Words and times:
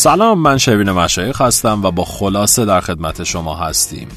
سلام 0.00 0.38
من 0.38 0.58
شوین 0.58 0.90
مشایخ 0.90 1.40
هستم 1.40 1.84
و 1.84 1.90
با 1.90 2.04
خلاصه 2.04 2.64
در 2.64 2.80
خدمت 2.80 3.24
شما 3.24 3.54
هستیم. 3.54 4.08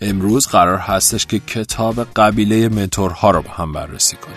امروز 0.00 0.46
قرار 0.46 0.78
هستش 0.78 1.26
که 1.26 1.38
کتاب 1.38 2.04
قبیله 2.16 2.68
منتورها 2.68 3.30
رو 3.30 3.42
با 3.42 3.50
هم 3.50 3.72
بررسی 3.72 4.16
کنیم. 4.16 4.36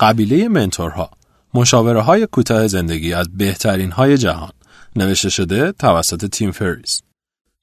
قبیله 0.00 0.48
منتورها 0.48 1.10
مشاوره 1.54 2.00
های 2.00 2.26
کوتاه 2.26 2.66
زندگی 2.66 3.14
از 3.14 3.36
بهترین 3.36 3.92
های 3.92 4.18
جهان. 4.18 4.52
نوشته 4.96 5.28
شده 5.28 5.72
توسط 5.72 6.26
تیم 6.26 6.50
فریز. 6.50 7.05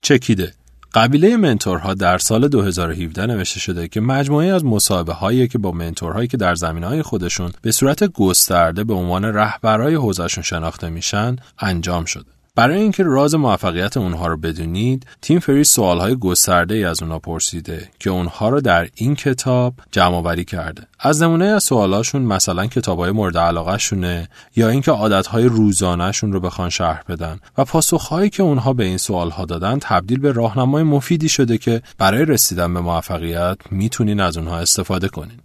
چکیده 0.03 0.53
قبیله 0.93 1.37
منتورها 1.37 1.93
در 1.93 2.17
سال 2.17 2.47
2017 2.47 3.25
نوشته 3.25 3.59
شده 3.59 3.87
که 3.87 4.01
مجموعه 4.01 4.47
از 4.47 4.65
مصاحبه 4.65 5.13
هایی 5.13 5.47
که 5.47 5.57
با 5.57 5.71
منتورهایی 5.71 6.27
که 6.27 6.37
در 6.37 6.55
زمینه 6.55 6.87
های 6.87 7.01
خودشون 7.01 7.51
به 7.61 7.71
صورت 7.71 8.03
گسترده 8.03 8.83
به 8.83 8.93
عنوان 8.93 9.25
رهبرای 9.25 9.95
حوزهشون 9.95 10.43
شناخته 10.43 10.89
میشن 10.89 11.35
انجام 11.59 12.05
شده. 12.05 12.25
برای 12.55 12.81
اینکه 12.81 13.03
راز 13.03 13.35
موفقیت 13.35 13.97
اونها 13.97 14.27
رو 14.27 14.37
بدونید 14.37 15.05
تیم 15.21 15.39
فریز 15.39 15.69
سوالهای 15.69 16.15
گسترده 16.15 16.75
ای 16.75 16.85
از 16.85 17.01
اونها 17.01 17.19
پرسیده 17.19 17.89
که 17.99 18.09
اونها 18.09 18.49
رو 18.49 18.61
در 18.61 18.89
این 18.95 19.15
کتاب 19.15 19.73
جمع 19.91 20.15
آوری 20.15 20.45
کرده. 20.45 20.87
از 20.99 21.23
نمونه 21.23 21.45
از 21.45 21.63
سوالاشون 21.63 22.21
مثلا 22.21 22.67
کتابهای 22.67 23.11
مورد 23.11 23.37
علاقه 23.37 23.77
شونه 23.77 24.29
یا 24.55 24.69
اینکه 24.69 24.91
عادتهای 24.91 25.45
روزانهشون 25.45 26.33
رو 26.33 26.39
بخوان 26.39 26.69
شرح 26.69 27.03
بدن 27.09 27.39
و 27.57 27.65
پاسخهایی 27.65 28.29
که 28.29 28.43
اونها 28.43 28.73
به 28.73 28.83
این 28.83 28.97
سوالها 28.97 29.45
دادن 29.45 29.79
تبدیل 29.81 30.19
به 30.19 30.31
راهنمای 30.31 30.83
مفیدی 30.83 31.29
شده 31.29 31.57
که 31.57 31.81
برای 31.97 32.25
رسیدن 32.25 32.73
به 32.73 32.81
موفقیت 32.81 33.57
می‌تونین 33.71 34.19
از 34.19 34.37
اونها 34.37 34.59
استفاده 34.59 35.07
کنین. 35.07 35.39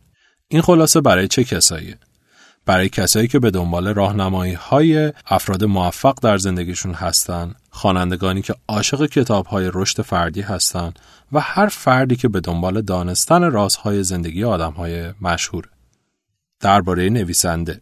این 0.49 0.63
خلاصه 0.63 1.01
برای 1.01 1.29
چه 1.29 1.45
کساییه 1.45 1.99
برای 2.69 2.89
کسایی 2.89 3.29
که 3.29 3.39
به 3.39 3.51
دنبال 3.51 3.95
راهنمایی 3.95 4.53
های 4.53 5.13
افراد 5.27 5.65
موفق 5.65 6.15
در 6.23 6.39
زندگیشون 6.39 6.95
هستند، 6.95 7.55
خوانندگانی 7.71 8.43
که 8.43 8.55
عاشق 8.69 9.07
کتاب 9.07 9.47
های 9.47 9.71
رشد 9.75 10.03
فردی 10.03 10.41
هستند 10.41 10.99
و 11.33 11.41
هر 11.41 11.67
فردی 11.67 12.17
که 12.17 12.29
به 12.29 12.41
دنبال 12.41 12.83
دانستن 12.83 13.51
رازهای 13.51 14.05
زندگی 14.05 14.45
آدم 14.45 14.73
های 14.73 15.13
مشهور. 15.21 15.69
درباره 16.61 17.11
نویسنده 17.11 17.81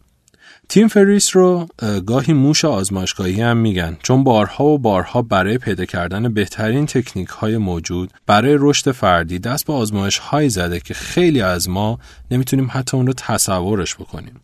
تیم 0.69 0.87
فریس 0.87 1.35
رو 1.35 1.67
گاهی 2.05 2.33
موش 2.33 2.65
آزمایشگاهی 2.65 3.41
هم 3.41 3.57
میگن 3.57 3.97
چون 4.03 4.23
بارها 4.23 4.65
و 4.65 4.77
بارها 4.77 5.21
برای 5.21 5.57
پیدا 5.57 5.85
کردن 5.85 6.33
بهترین 6.33 6.85
تکنیک 6.85 7.29
های 7.29 7.57
موجود 7.57 8.13
برای 8.25 8.57
رشد 8.59 8.91
فردی 8.91 9.39
دست 9.39 9.67
به 9.67 9.73
آزمایش 9.73 10.17
های 10.17 10.49
زده 10.49 10.79
که 10.79 10.93
خیلی 10.93 11.41
از 11.41 11.69
ما 11.69 11.99
نمی‌تونیم 12.31 12.69
حتی 12.71 12.97
اون 12.97 13.07
رو 13.07 13.13
تصورش 13.13 13.95
بکنیم. 13.95 14.41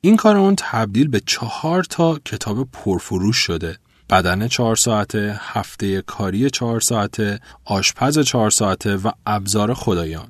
این 0.00 0.16
کار 0.16 0.36
اون 0.36 0.54
تبدیل 0.58 1.08
به 1.08 1.20
چهار 1.26 1.84
تا 1.84 2.18
کتاب 2.24 2.68
پرفروش 2.72 3.36
شده 3.36 3.78
بدن 4.10 4.48
چهار 4.48 4.76
ساعته، 4.76 5.40
هفته 5.40 6.02
کاری 6.02 6.50
چهار 6.50 6.80
ساعته، 6.80 7.40
آشپز 7.64 8.18
چهار 8.18 8.50
ساعته 8.50 8.96
و 8.96 9.10
ابزار 9.26 9.74
خدایان. 9.74 10.28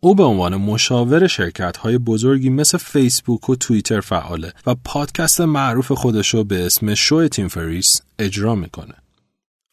او 0.00 0.14
به 0.14 0.22
عنوان 0.22 0.56
مشاور 0.56 1.26
شرکت 1.26 1.76
های 1.76 1.98
بزرگی 1.98 2.50
مثل 2.50 2.78
فیسبوک 2.78 3.48
و 3.48 3.56
توییتر 3.56 4.00
فعاله 4.00 4.52
و 4.66 4.74
پادکست 4.74 5.40
معروف 5.40 5.92
خودشو 5.92 6.44
به 6.44 6.66
اسم 6.66 6.94
شو 6.94 7.28
تیم 7.28 7.48
فریس 7.48 8.02
اجرا 8.18 8.54
می‌کنه. 8.54 8.94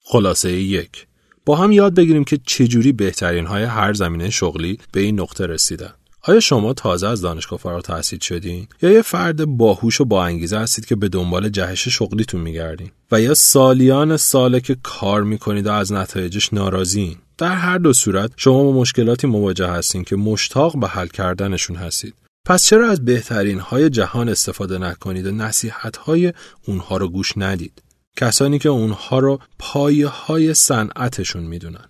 خلاصه 0.03 0.51
یک 0.51 1.07
با 1.45 1.55
هم 1.55 1.72
یاد 1.72 1.94
بگیریم 1.94 2.23
که 2.23 2.39
چجوری 2.45 2.91
بهترین 2.91 3.45
های 3.45 3.63
هر 3.63 3.94
زمینه 3.94 4.29
شغلی 4.29 4.79
به 4.91 5.00
این 5.00 5.19
نقطه 5.19 5.45
رسیدن. 5.45 5.94
آیا 6.28 6.40
شما 6.40 6.74
تازه 6.74 7.08
از 7.08 7.22
دانشگاه 7.22 7.59
فارغ 7.59 7.75
التحصیل 7.75 8.19
شدین؟ 8.19 8.68
یا 8.81 8.91
یه 8.91 9.02
فرد 9.02 9.46
باهوش 9.46 10.02
و 10.02 10.06
با 10.06 10.25
انگیزه 10.25 10.58
هستید 10.58 10.86
که 10.86 10.96
به 10.96 11.09
دنبال 11.09 11.50
جهش 11.50 11.88
شغلیتون 11.88 12.41
میگردین؟ 12.41 12.91
و 13.12 13.22
یا 13.22 13.34
سالیان 13.34 14.18
ساله 14.18 14.59
که 14.59 14.78
کار 14.84 15.24
می‌کنید 15.24 15.68
و 15.68 15.72
از 15.72 15.91
نتایجش 15.91 16.53
ناراضیین 16.53 17.16
در 17.38 17.56
هر 17.56 17.78
دو 17.78 17.94
صورت 17.94 18.31
شما 18.35 18.64
با 18.64 18.72
مشکلاتی 18.72 19.28
مواجه 19.28 19.68
هستین 19.68 20.03
که 20.03 20.16
مشتاق 20.16 20.80
به 20.80 20.88
حل 20.88 21.08
کردنشون 21.08 21.75
هستید. 21.75 22.14
پس 22.46 22.66
چرا 22.66 22.90
از 22.90 23.06
بهترین 23.06 23.59
های 23.59 23.90
جهان 23.90 24.30
استفاده 24.30 24.78
نکنید 24.78 25.25
و 25.25 25.31
نصیحت 25.31 25.97
های 25.97 26.34
اونها 26.68 26.97
رو 26.97 27.09
گوش 27.09 27.34
ندید؟ 27.38 27.81
کسانی 28.18 28.59
که 28.59 28.69
اونها 28.69 29.19
رو 29.19 29.40
پایه 29.59 30.08
های 30.08 30.53
صنعتشون 30.53 31.44
می‌دونن. 31.44 31.85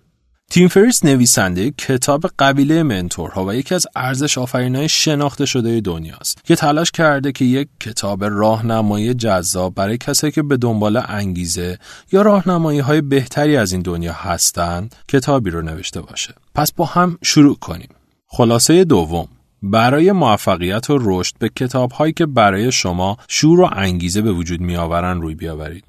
تیم 0.51 0.67
فریس 0.67 1.05
نویسنده 1.05 1.71
کتاب 1.71 2.25
قبیله 2.39 2.83
منتورها 2.83 3.45
و 3.45 3.53
یکی 3.53 3.75
از 3.75 3.87
ارزش 3.95 4.37
آفرینای 4.37 4.89
شناخته 4.89 5.45
شده 5.45 5.81
دنیاست 5.81 6.45
که 6.45 6.55
تلاش 6.55 6.91
کرده 6.91 7.31
که 7.31 7.45
یک 7.45 7.67
کتاب 7.79 8.23
راهنمایی 8.23 9.13
جذاب 9.13 9.75
برای 9.75 9.97
کسایی 9.97 10.31
که 10.31 10.43
به 10.43 10.57
دنبال 10.57 11.01
انگیزه 11.07 11.79
یا 12.11 12.21
راهنمایی 12.21 12.79
های 12.79 13.01
بهتری 13.01 13.57
از 13.57 13.73
این 13.73 13.81
دنیا 13.81 14.13
هستند 14.13 14.95
کتابی 15.07 15.49
رو 15.49 15.61
نوشته 15.61 16.01
باشه. 16.01 16.33
پس 16.55 16.71
با 16.71 16.85
هم 16.85 17.17
شروع 17.23 17.55
کنیم. 17.55 17.89
خلاصه 18.27 18.83
دوم 18.83 19.27
برای 19.63 20.11
موفقیت 20.11 20.89
و 20.89 20.97
رشد 21.01 21.35
به 21.39 21.49
کتاب 21.49 21.91
هایی 21.91 22.13
که 22.13 22.25
برای 22.25 22.71
شما 22.71 23.17
شور 23.27 23.61
و 23.61 23.69
انگیزه 23.73 24.21
به 24.21 24.31
وجود 24.31 24.61
می 24.61 24.75
آورن 24.75 25.21
روی 25.21 25.35
بیاورید. 25.35 25.83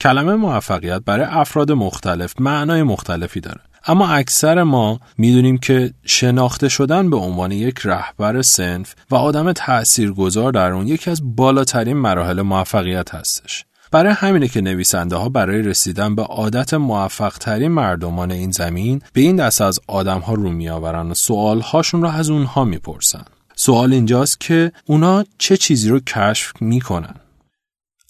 کلمه 0.00 0.34
موفقیت 0.34 1.02
برای 1.06 1.26
افراد 1.30 1.72
مختلف 1.72 2.34
معنای 2.40 2.82
مختلفی 2.82 3.40
داره. 3.40 3.60
اما 3.88 4.08
اکثر 4.08 4.62
ما 4.62 5.00
می‌دونیم 5.18 5.58
که 5.58 5.90
شناخته 6.04 6.68
شدن 6.68 7.10
به 7.10 7.16
عنوان 7.16 7.52
یک 7.52 7.80
رهبر 7.84 8.42
سنف 8.42 8.94
و 9.10 9.14
آدم 9.14 9.52
تأثیرگذار 9.52 10.52
در 10.52 10.70
اون 10.72 10.88
یکی 10.88 11.10
از 11.10 11.36
بالاترین 11.36 11.96
مراحل 11.96 12.42
موفقیت 12.42 13.14
هستش. 13.14 13.64
برای 13.90 14.12
همینه 14.12 14.48
که 14.48 14.60
نویسنده 14.60 15.16
ها 15.16 15.28
برای 15.28 15.62
رسیدن 15.62 16.14
به 16.14 16.22
عادت 16.22 16.74
موفق 16.74 17.38
ترین 17.38 17.68
مردمان 17.68 18.30
این 18.30 18.50
زمین 18.50 19.02
به 19.12 19.20
این 19.20 19.36
دست 19.36 19.60
از 19.60 19.80
آدم 19.86 20.18
ها 20.18 20.34
رو 20.34 20.50
میآورن 20.50 21.10
و 21.10 21.14
سوال 21.14 21.60
هاشون 21.60 22.02
رو 22.02 22.08
از 22.08 22.30
اونها 22.30 22.64
می‌پرسن. 22.64 23.24
سوال 23.54 23.92
اینجاست 23.92 24.40
که 24.40 24.72
اونا 24.86 25.24
چه 25.38 25.56
چیزی 25.56 25.88
رو 25.88 26.00
کشف 26.00 26.52
می‌کنن 26.60 27.14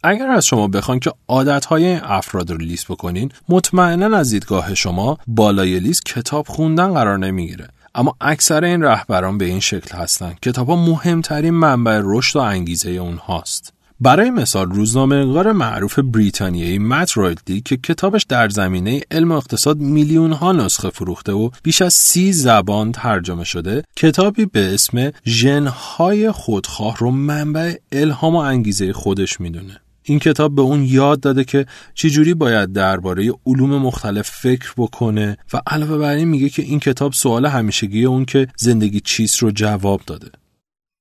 اگر 0.08 0.26
از 0.30 0.46
شما 0.46 0.68
بخوان 0.68 0.98
که 0.98 1.12
عادتهای 1.28 1.86
این 1.86 2.00
افراد 2.02 2.50
رو 2.50 2.56
لیست 2.56 2.88
بکنین 2.88 3.32
مطمئنا 3.48 4.16
از 4.16 4.30
دیدگاه 4.30 4.74
شما 4.74 5.18
بالای 5.26 5.80
لیست 5.80 6.04
کتاب 6.04 6.46
خوندن 6.48 6.94
قرار 6.94 7.18
نمی‌گیره. 7.18 7.68
اما 7.94 8.16
اکثر 8.20 8.64
این 8.64 8.82
رهبران 8.82 9.38
به 9.38 9.44
این 9.44 9.60
شکل 9.60 9.98
هستند 9.98 10.40
کتاب 10.42 10.68
ها 10.68 10.76
مهمترین 10.76 11.54
منبع 11.54 12.00
رشد 12.04 12.36
و 12.36 12.42
انگیزه 12.42 12.90
اونهاست. 12.90 13.72
برای 14.00 14.30
مثال 14.30 14.70
روزنامه‌نگار 14.70 15.52
معروف 15.52 15.98
بریتانیایی 15.98 16.78
مت 16.78 17.16
رایدلی 17.16 17.60
که 17.60 17.76
کتابش 17.76 18.24
در 18.24 18.48
زمینه 18.48 19.00
علم 19.10 19.32
اقتصاد 19.32 19.78
میلیون 19.78 20.32
ها 20.32 20.52
نسخه 20.52 20.90
فروخته 20.90 21.32
و 21.32 21.50
بیش 21.62 21.82
از 21.82 21.94
سی 21.94 22.32
زبان 22.32 22.92
ترجمه 22.92 23.44
شده 23.44 23.84
کتابی 23.96 24.46
به 24.46 24.74
اسم 24.74 25.10
ژنهای 25.26 26.30
خودخواه 26.30 26.96
رو 26.96 27.10
منبع 27.10 27.74
الهام 27.92 28.34
و 28.34 28.38
انگیزه 28.38 28.92
خودش 28.92 29.40
می‌دونه. 29.40 29.80
این 30.08 30.18
کتاب 30.18 30.54
به 30.54 30.62
اون 30.62 30.84
یاد 30.84 31.20
داده 31.20 31.44
که 31.44 31.66
چجوری 31.94 32.34
باید 32.34 32.72
درباره 32.72 33.32
علوم 33.46 33.78
مختلف 33.78 34.30
فکر 34.30 34.72
بکنه 34.76 35.36
و 35.52 35.60
علاوه 35.66 35.98
بر 35.98 36.14
این 36.14 36.28
میگه 36.28 36.48
که 36.48 36.62
این 36.62 36.80
کتاب 36.80 37.12
سوال 37.12 37.46
همیشگی 37.46 38.04
اون 38.04 38.24
که 38.24 38.48
زندگی 38.56 39.00
چیست 39.00 39.38
رو 39.38 39.50
جواب 39.50 40.00
داده. 40.06 40.30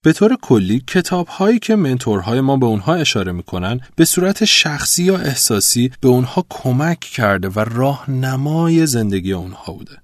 به 0.03 0.13
طور 0.13 0.37
کلی 0.41 0.83
کتاب 0.87 1.27
هایی 1.27 1.59
که 1.59 1.75
منتورهای 1.75 2.41
ما 2.41 2.57
به 2.57 2.65
اونها 2.65 2.95
اشاره 2.95 3.31
می‌کنن 3.31 3.79
به 3.95 4.05
صورت 4.05 4.45
شخصی 4.45 5.03
یا 5.03 5.17
احساسی 5.17 5.91
به 6.01 6.07
اونها 6.07 6.45
کمک 6.49 6.99
کرده 6.99 7.49
و 7.49 7.59
راهنمای 7.59 8.85
زندگی 8.85 9.33
اونها 9.33 9.73
بوده. 9.73 9.97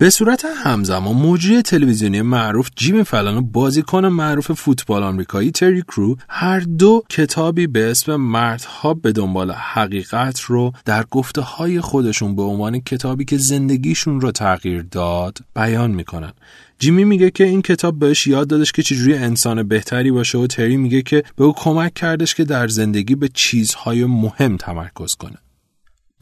به 0.00 0.10
صورت 0.10 0.44
همزمان 0.44 1.16
مجری 1.16 1.62
تلویزیونی 1.62 2.22
معروف 2.22 2.70
جیم 2.76 3.02
فلان 3.02 3.36
و 3.36 3.40
بازیکن 3.40 4.06
معروف 4.06 4.52
فوتبال 4.52 5.02
آمریکایی 5.02 5.50
تری 5.50 5.82
کرو 5.82 6.16
هر 6.28 6.60
دو 6.60 7.02
کتابی 7.08 7.66
به 7.66 7.90
اسم 7.90 8.16
مردها 8.16 8.94
به 8.94 9.12
دنبال 9.12 9.50
حقیقت 9.50 10.40
رو 10.40 10.72
در 10.84 11.04
گفته 11.10 11.40
های 11.40 11.80
خودشون 11.80 12.36
به 12.36 12.42
عنوان 12.42 12.80
کتابی 12.80 13.24
که 13.24 13.36
زندگیشون 13.36 14.20
رو 14.20 14.32
تغییر 14.32 14.82
داد 14.82 15.38
بیان 15.56 15.90
می‌کنن. 15.90 16.32
جیمی 16.78 17.04
میگه 17.04 17.30
که 17.30 17.44
این 17.44 17.62
کتاب 17.62 17.98
بهش 17.98 18.26
یاد 18.26 18.48
دادش 18.48 18.72
که 18.72 18.82
چجوری 18.82 19.14
انسان 19.14 19.68
بهتری 19.68 20.10
باشه 20.10 20.38
و 20.38 20.46
تری 20.46 20.76
میگه 20.76 21.02
که 21.02 21.22
به 21.36 21.44
او 21.44 21.52
کمک 21.56 21.94
کردش 21.94 22.34
که 22.34 22.44
در 22.44 22.68
زندگی 22.68 23.14
به 23.14 23.28
چیزهای 23.34 24.04
مهم 24.04 24.56
تمرکز 24.56 25.14
کنه. 25.14 25.38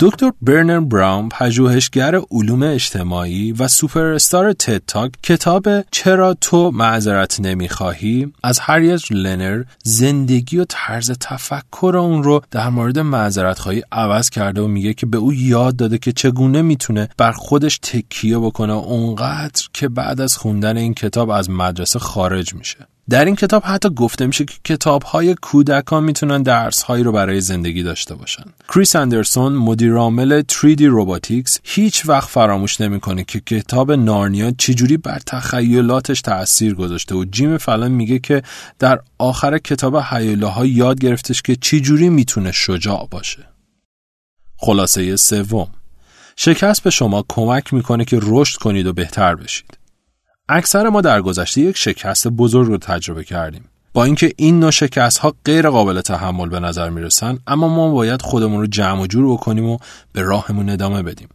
دکتر 0.00 0.33
برنه 0.43 0.81
براون 0.81 1.29
پژوهشگر 1.29 2.21
علوم 2.31 2.62
اجتماعی 2.62 3.53
و 3.53 3.69
super 3.69 4.19
TED 4.19 4.83
Talk 4.87 5.12
کتاب 5.23 5.69
چرا 5.91 6.35
تو 6.35 6.71
معذرت 6.71 7.41
نمی‌خواهی؟ 7.41 8.33
از 8.43 8.59
هریت 8.59 9.12
لرنر 9.12 9.65
زندگی 9.83 10.59
و 10.59 10.65
طرز 10.69 11.11
تفکر 11.11 11.93
اون 11.97 12.23
رو 12.23 12.41
در 12.50 12.69
مورد 12.69 12.99
معذرت 12.99 13.59
خواهی 13.59 13.83
عوض 13.93 14.31
کرده 14.31 14.61
و 14.61 14.67
میگه 14.67 14.95
که 14.95 15.06
به 15.06 15.19
او 15.19 15.33
یاد 15.33 15.77
داده 15.77 15.99
که 15.99 16.12
چگونه 16.12 16.62
می‌تونه 16.62 17.09
بر 17.17 17.33
خودش 17.33 17.79
تکیه 17.79 18.39
بکنه 18.39 18.73
اونقدر 18.73 19.62
که 19.73 19.89
بعد 19.89 20.21
از 20.21 20.37
خوندن 20.37 20.77
این 20.77 20.95
کتاب 20.95 21.31
از 21.31 21.50
مدرسه 21.50 21.99
خارج 21.99 22.55
میشه. 22.55 22.87
در 23.11 23.25
این 23.25 23.37
کتاب 23.37 23.63
حتی 23.67 23.91
گفته 23.91 24.27
میشه 24.27 24.45
که 24.45 24.55
کتاب 24.65 25.03
های 25.03 25.35
کودکان 25.35 26.05
می‌تونن 26.05 26.43
درس 26.43 26.83
هایی 26.83 27.05
رو 27.05 27.13
برای 27.13 27.41
زندگی 27.41 27.83
داشته 27.83 28.15
باشن. 28.15 28.45
کریس 28.69 28.97
اندرسون 28.97 29.53
مدیر 29.53 29.95
عامل 29.95 30.43
3D 30.43 30.83
روباتیکس 30.83 31.59
هیچ 31.65 32.09
وقت 32.09 32.29
فراموش 32.29 32.81
نمی‌کنه 32.81 33.25
که 33.25 33.41
کتاب 33.41 33.93
نارنیا 33.93 34.51
چجوری 34.51 34.97
بر 34.97 35.19
تخیلاتش 35.27 36.21
تاثیر 36.21 36.75
گذاشته 36.75 37.15
و 37.15 37.25
جیم 37.25 37.59
فلان 37.59 37.91
میگه 37.91 38.19
که 38.19 38.43
در 38.79 39.01
آخر 39.19 39.59
کتاب 39.59 39.95
ها 39.95 40.67
یاد 40.67 41.01
گرفتش 41.01 41.43
که 41.43 41.57
چجوری 41.57 42.09
می‌تونه 42.09 42.53
شجاع 42.53 43.09
باشه. 43.11 43.49
خلاصه 44.57 45.17
سوم 45.17 45.69
شکست 46.37 46.83
به 46.83 46.91
شما 46.91 47.25
کمک 47.29 47.75
می‌کنه 47.75 48.05
که 48.05 48.19
رشد 48.23 48.59
کنید 48.59 48.87
و 48.87 48.93
بهتر 48.93 49.35
بشید. 49.35 49.78
اکثر 50.49 50.89
ما 50.89 51.00
در 51.00 51.23
گذشته 51.23 51.61
یک 51.61 51.77
شکست 51.77 52.29
بزرگ 52.29 52.69
رو 52.69 52.79
تجربه 52.79 53.25
کردیم. 53.25 53.65
با 53.93 54.05
اینکه 54.05 54.33
این 54.37 54.61
نوع 54.61 54.71
شکست 54.71 55.19
ها 55.19 55.35
غیر 55.45 55.71
قابل 55.71 56.00
تحمل 56.00 56.49
به 56.49 56.61
نظر 56.61 56.91
می‌رسن 56.91 57.39
اما 57.47 57.69
ما 57.69 57.91
باید 57.91 58.23
خودمون 58.23 58.61
رو 58.61 58.67
جمع 58.67 59.03
و 59.03 59.06
جور 59.06 59.33
بکنیم 59.33 59.65
و 59.65 59.79
به 60.12 60.23
راهمون 60.23 60.71
ادامه 60.71 61.03
بدیم. 61.03 61.29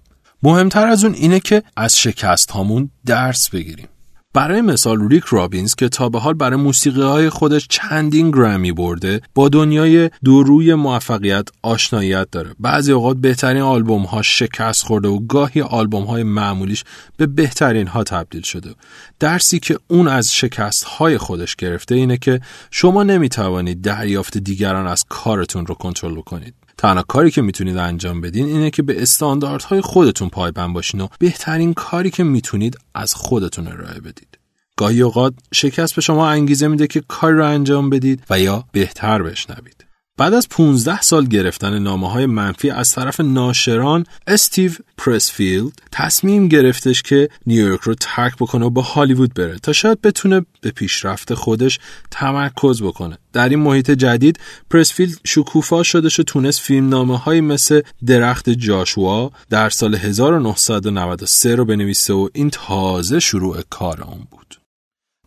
مهمتر 0.44 0.88
از 0.88 1.04
اون 1.04 1.14
اینه 1.14 1.40
که 1.40 1.64
از 1.78 2.00
شکست 2.00 2.52
هامون 2.52 2.90
درس 3.06 3.50
بگیریم. 3.50 3.88
برای 4.34 4.62
مثال 4.62 5.10
ریک 5.10 5.24
رابینز 5.24 5.76
که 5.76 5.90
تا 5.90 6.10
به 6.10 6.20
حال 6.20 6.34
برای 6.34 6.60
موسیقی 6.60 7.02
های 7.02 7.30
خودش 7.30 7.68
چندین 7.68 8.32
گرمی 8.32 8.72
برده 8.72 9.22
با 9.36 9.50
دنیای 9.50 10.10
دوروی 10.24 10.76
موفقیت 10.76 11.48
آشناییت 11.62 12.28
داره. 12.32 12.56
بعضی 12.60 12.92
اوقات 12.92 13.18
بهترین 13.18 13.62
آلبوم 13.62 14.04
ها 14.04 14.22
شکست 14.22 14.84
خورده 14.84 15.08
و 15.08 15.20
گاهی 15.20 15.62
آلبوم 15.62 16.04
های 16.04 16.24
معمولیش 16.24 16.84
به 17.18 17.28
بهترین 17.28 17.88
ها 17.88 18.04
تبدیل 18.04 18.42
شده. 18.42 18.76
درسی 19.20 19.60
که 19.60 19.78
اون 19.88 20.08
از 20.08 20.36
شکست 20.36 20.84
های 20.84 21.18
خودش 21.18 21.56
گرفته 21.56 21.96
اینه 21.96 22.18
که 22.18 22.42
شما 22.72 23.04
نمی‌توانید 23.04 23.82
دریافت 23.82 24.38
دیگران 24.38 24.88
از 24.88 25.04
کارتون 25.10 25.66
رو 25.66 25.76
کنترل 25.76 26.22
کنید. 26.22 26.54
تنها 26.78 27.04
کاری 27.04 27.32
که 27.32 27.42
می‌تونید 27.42 27.78
انجام 27.78 28.22
بدین 28.22 28.46
اینه 28.46 28.70
که 28.70 28.84
به 28.84 29.02
استانداردهای 29.02 29.82
خودتون 29.82 30.30
پایبند 30.30 30.74
باشین 30.74 31.02
و 31.02 31.08
بهترین 31.20 31.74
کاری 31.74 32.10
که 32.10 32.24
می‌تونید 32.24 32.78
از 32.96 33.14
خودتون 33.14 33.68
ارائه 33.68 34.00
بدید. 34.00 34.38
گاهی 34.76 35.02
اوقات 35.02 35.34
شکست 35.54 35.96
به 35.96 36.02
شما 36.02 36.30
انگیزه 36.30 36.68
میده 36.68 36.88
که 36.88 37.04
کاری 37.08 37.38
رو 37.38 37.46
انجام 37.46 37.90
بدید 37.90 38.24
و 38.30 38.40
یا 38.40 38.66
بهتر 38.72 39.24
بشنوید. 39.24 39.83
بعد 40.18 40.34
از 40.34 40.50
15 40.50 41.02
سال 41.02 41.26
گرفتن 41.26 41.80
نامه 41.80 42.10
های 42.10 42.26
منفی 42.26 42.70
از 42.70 42.92
طرف 42.92 43.20
ناشران 43.20 44.06
استیو 44.28 44.72
پرسفیلد 44.98 45.72
تصمیم 45.92 46.48
گرفتش 46.48 47.02
که 47.02 47.30
نیویورک 47.48 47.82
رو 47.82 47.96
ترک 47.96 48.36
بکنه 48.36 48.66
و 48.66 48.70
به 48.70 48.82
هالیوود 48.82 49.34
بره 49.34 49.60
تا 49.60 49.74
شاید 49.74 50.02
بتونه 50.02 50.46
به 50.62 50.72
پیشرفت 50.72 51.34
خودش 51.34 51.80
تمرکز 52.12 52.82
بکنه. 52.82 53.18
در 53.34 53.50
این 53.50 53.60
محیط 53.60 53.92
جدید 53.92 54.40
پرسفیلد 54.70 55.20
شکوفا 55.26 55.84
شدش 55.84 56.20
و 56.20 56.24
تونست 56.24 56.60
فیلم 56.60 56.90
نامه 56.90 57.18
های 57.18 57.42
مثل 57.42 57.82
درخت 58.06 58.50
جاشوا 58.50 59.32
در 59.50 59.70
سال 59.70 59.96
1993 59.96 61.56
رو 61.56 61.66
بنویسه 61.66 62.14
و 62.14 62.30
این 62.34 62.50
تازه 62.50 63.20
شروع 63.20 63.62
کار 63.70 64.02
اون 64.02 64.28
بود. 64.32 64.63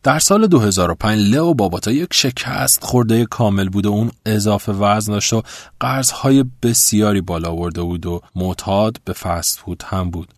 در 0.07 0.19
سال 0.19 0.47
2005 0.47 1.21
لئو 1.21 1.55
بابوتا 1.55 1.93
یک 1.93 2.15
شکست 2.15 2.85
خورده 2.85 3.25
کامل 3.25 3.69
بود 3.69 3.87
و 3.87 3.91
اون 3.91 4.11
اضافه 4.27 4.73
وزن 4.73 5.13
داشت 5.13 5.33
و 5.33 5.43
قرضهای 5.81 6.45
بسیاری 6.63 7.21
بالا 7.21 7.51
آورده 7.51 7.83
بود 7.83 8.07
و 8.07 8.21
معتاد 8.37 8.97
به 9.05 9.13
فست 9.13 9.59
فود 9.59 9.83
هم 9.87 10.11
بود. 10.11 10.29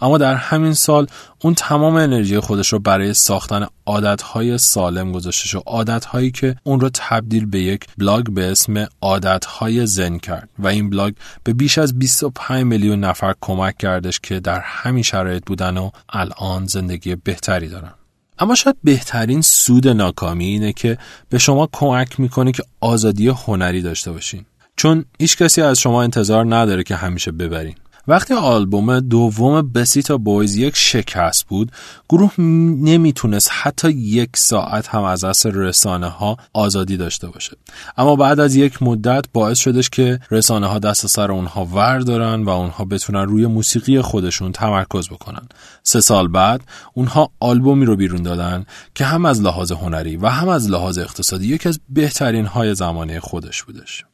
اما 0.00 0.18
در 0.18 0.34
همین 0.34 0.74
سال 0.74 1.06
اون 1.42 1.54
تمام 1.54 1.94
انرژی 1.94 2.40
خودش 2.40 2.72
رو 2.72 2.78
برای 2.78 3.14
ساختن 3.14 3.66
عادتهای 3.86 4.58
سالم 4.58 5.12
گذاشتش 5.12 5.54
و 5.54 5.62
عادتهایی 5.66 6.30
که 6.30 6.56
اون 6.64 6.80
رو 6.80 6.90
تبدیل 6.94 7.46
به 7.46 7.60
یک 7.60 7.86
بلاگ 7.98 8.30
به 8.30 8.50
اسم 8.50 8.86
عادتهای 9.00 9.86
ذن 9.86 10.18
کرد 10.18 10.48
و 10.58 10.66
این 10.66 10.90
بلاگ 10.90 11.14
به 11.44 11.52
بیش 11.52 11.78
از 11.78 11.98
25 11.98 12.64
میلیون 12.64 13.00
نفر 13.00 13.34
کمک 13.40 13.78
کردش 13.78 14.20
که 14.20 14.40
در 14.40 14.60
همین 14.60 15.02
شرایط 15.02 15.42
بودن 15.46 15.76
و 15.76 15.90
الان 16.08 16.66
زندگی 16.66 17.16
بهتری 17.16 17.68
دارن. 17.68 17.92
اما 18.38 18.54
شاید 18.54 18.76
بهترین 18.84 19.42
سود 19.42 19.88
ناکامی 19.88 20.44
اینه 20.44 20.72
که 20.72 20.98
به 21.28 21.38
کمک 21.38 21.68
کمک 21.72 22.20
می‌کنه 22.20 22.52
که 22.52 22.62
آزادی 22.80 23.28
هنری 23.28 23.82
داشته 23.82 24.12
باشین. 24.12 24.44
چون 24.76 25.04
هیچ 25.20 25.36
کسی 25.36 25.62
از 25.62 25.78
شما 25.78 26.02
انتظار 26.02 26.56
نداره 26.56 26.82
که 26.82 26.96
همیشه 26.96 27.32
ببرین. 27.32 27.74
وقتی 28.08 28.34
آلبوم 28.34 29.00
دوم 29.00 29.72
بسیتا 29.72 30.16
بویز 30.16 30.56
یک 30.56 30.76
شکست 30.76 31.46
بود 31.46 31.72
گروه 32.08 32.40
نمی‌تونست 32.40 33.50
حتی 33.52 33.90
یک 33.90 34.36
ساعت 34.36 34.88
هم 34.88 35.02
از 35.02 35.24
اصل 35.24 35.52
رسانه 35.54 36.06
ها 36.06 36.36
آزادی 36.52 36.96
داشته 36.96 37.26
باشه. 37.26 37.56
اما 37.96 38.16
بعد 38.16 38.40
از 38.40 38.56
یک 38.56 38.82
مدت 38.82 39.24
باعث 39.32 39.58
شدش 39.58 39.90
که 39.90 40.20
رسانه 40.30 40.66
ها 40.66 40.78
دست 40.78 41.06
سر 41.06 41.32
اونها 41.32 41.64
ور 41.64 41.98
دارن 41.98 42.42
و 42.42 42.48
اونها 42.48 42.84
بتونن 42.84 43.22
روی 43.22 43.46
موسیقی 43.46 44.00
خودشون 44.00 44.52
تمرکز 44.52 45.08
بکنن. 45.08 45.48
سه 45.82 46.00
سال 46.00 46.28
بعد 46.28 46.60
اونها 46.94 47.30
آلبومی 47.40 47.84
رو 47.84 47.96
بیرون 47.96 48.22
دادن 48.22 48.66
که 48.94 49.04
هم 49.04 49.24
از 49.24 49.42
لحاظ 49.42 49.72
هنری 49.72 50.16
و 50.16 50.26
هم 50.26 50.48
از 50.48 50.70
لحاظ 50.70 50.98
اقتصادی 50.98 51.46
یکی 51.46 51.68
از 51.68 51.80
بهترین 51.88 52.46
های 52.46 52.74
زمانه 52.74 53.20
خودش 53.20 53.62
بودش. 53.62 54.04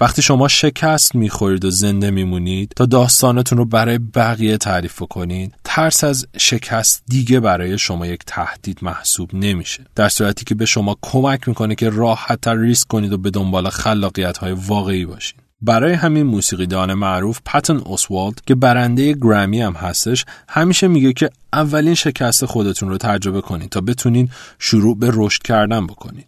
وقتی 0.00 0.22
شما 0.22 0.48
شکست 0.48 1.14
می‌خورید 1.14 1.64
و 1.64 1.70
زنده 1.70 2.10
میمونید 2.10 2.72
تا 2.76 2.86
داستانتون 2.86 3.58
رو 3.58 3.64
برای 3.64 3.98
بقیه 3.98 4.56
تعریف 4.56 5.02
کنید 5.02 5.54
ترس 5.64 6.04
از 6.04 6.26
شکست 6.38 7.02
دیگه 7.08 7.40
برای 7.40 7.78
شما 7.78 8.06
یک 8.06 8.20
تهدید 8.26 8.78
محسوب 8.82 9.34
نمیشه. 9.34 9.84
در 9.94 10.08
صورتی 10.08 10.44
که 10.44 10.54
به 10.54 10.66
شما 10.66 10.96
کمک 11.02 11.48
می‌کنه 11.48 11.74
که 11.74 11.90
راحتتر 11.90 12.56
ریسک 12.56 12.88
کنید 12.88 13.12
و 13.12 13.18
به 13.18 13.30
دنبال 13.30 13.70
خلاقیت 13.70 14.38
های 14.38 14.52
واقعی 14.52 15.06
باشید. 15.06 15.42
برای 15.64 15.92
همین 15.92 16.22
موسیقیدان 16.22 16.94
معروف 16.94 17.40
پتن 17.44 17.76
اوسوالد 17.76 18.40
که 18.46 18.54
برنده 18.54 19.12
گرمی 19.12 19.60
هم 19.60 19.72
هستش 19.72 20.24
همیشه 20.48 20.88
میگه 20.88 21.12
که 21.12 21.30
اولین 21.52 21.94
شکست 21.94 22.44
خودتون 22.44 22.88
رو 22.88 22.98
تجربه 22.98 23.40
کنید 23.40 23.70
تا 23.70 23.80
بتونین 23.80 24.30
شروع 24.58 24.98
به 24.98 25.10
رشد 25.12 25.42
کردن 25.42 25.86
بکنید. 25.86 26.26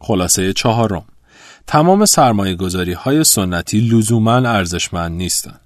خلاصه 0.00 0.52
چهارم. 0.52 1.04
تمام 1.66 2.04
سرمایه 2.04 2.54
گذاری 2.54 2.92
های 2.92 3.24
سنتی 3.24 3.80
لزوما 3.80 4.36
ارزشمند 4.36 5.12
نیستند. 5.12 5.60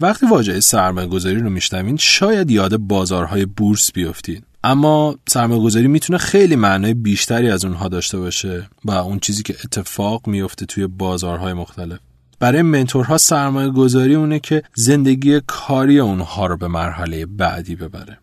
وقتی 0.00 0.26
واژه 0.26 0.60
سرمایه 0.60 1.06
گذاری 1.06 1.38
رو 1.38 1.50
میشنوین 1.50 1.96
شاید 1.96 2.50
یاد 2.50 2.76
بازارهای 2.76 3.46
بورس 3.46 3.92
بیفتید 3.92 4.44
اما 4.64 5.16
سرمایه 5.28 5.60
گذاری 5.60 5.88
می‌تونه 5.88 6.18
خیلی 6.18 6.56
معنای 6.56 6.94
بیشتری 6.94 7.50
از 7.50 7.64
اونها 7.64 7.88
داشته 7.88 8.18
باشه 8.18 8.68
و 8.84 8.90
اون 8.90 9.18
چیزی 9.18 9.42
که 9.42 9.56
اتفاق 9.64 10.26
میفته 10.26 10.66
توی 10.66 10.86
بازارهای 10.86 11.52
مختلف. 11.52 11.98
برای 12.38 12.62
منتورها 12.62 13.18
سرمایه 13.18 13.70
گذاری 13.70 14.14
اونه 14.14 14.38
که 14.38 14.62
زندگی 14.74 15.40
کاری 15.46 15.98
اونها 15.98 16.46
رو 16.46 16.56
به 16.56 16.68
مرحله 16.68 17.26
بعدی 17.26 17.76
ببره. 17.76 18.18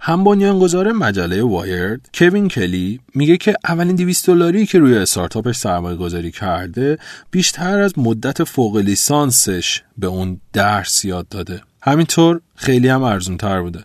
هم 0.00 0.24
بنیانگذار 0.24 0.92
مجله 0.92 1.42
وایرد 1.42 2.00
کوین 2.14 2.48
کلی 2.48 3.00
میگه 3.14 3.36
که 3.36 3.54
اولین 3.68 3.96
200 3.96 4.26
دلاری 4.26 4.66
که 4.66 4.78
روی 4.78 4.98
استارتاپش 4.98 5.56
سرمایه 5.56 5.96
گذاری 5.96 6.30
کرده 6.30 6.98
بیشتر 7.30 7.78
از 7.78 7.98
مدت 7.98 8.44
فوق 8.44 8.76
لیسانسش 8.76 9.82
به 9.98 10.06
اون 10.06 10.40
درس 10.52 11.04
یاد 11.04 11.28
داده. 11.28 11.62
همینطور 11.82 12.40
خیلی 12.54 12.88
هم 12.88 13.02
ارزون 13.02 13.36
تر 13.36 13.60
بوده. 13.60 13.84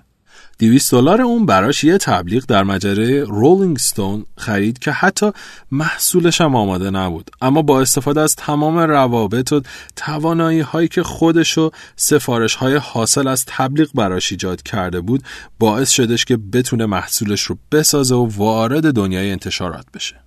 200 0.59 0.91
دلار 0.91 1.21
اون 1.21 1.45
براش 1.45 1.83
یه 1.83 1.97
تبلیغ 1.97 2.45
در 2.45 2.63
مجله 2.63 3.23
رولینگ 3.23 3.77
ستون 3.77 4.25
خرید 4.37 4.79
که 4.79 4.91
حتی 4.91 5.31
محصولش 5.71 6.41
هم 6.41 6.55
آماده 6.55 6.89
نبود. 6.89 7.31
اما 7.41 7.61
با 7.61 7.81
استفاده 7.81 8.21
از 8.21 8.35
تمام 8.35 8.77
روابط 8.77 9.51
و 9.51 9.61
توانایی 9.95 10.59
هایی 10.59 10.87
که 10.87 11.03
خودش 11.03 11.57
و 11.57 11.71
سفارش 11.95 12.55
های 12.55 12.75
حاصل 12.75 13.27
از 13.27 13.45
تبلیغ 13.47 13.89
براش 13.93 14.31
ایجاد 14.31 14.61
کرده 14.61 15.01
بود 15.01 15.23
باعث 15.59 15.89
شدش 15.89 16.25
که 16.25 16.37
بتونه 16.37 16.85
محصولش 16.85 17.41
رو 17.41 17.57
بسازه 17.71 18.15
و 18.15 18.29
وارد 18.37 18.93
دنیای 18.93 19.31
انتشارات 19.31 19.85
بشه. 19.93 20.23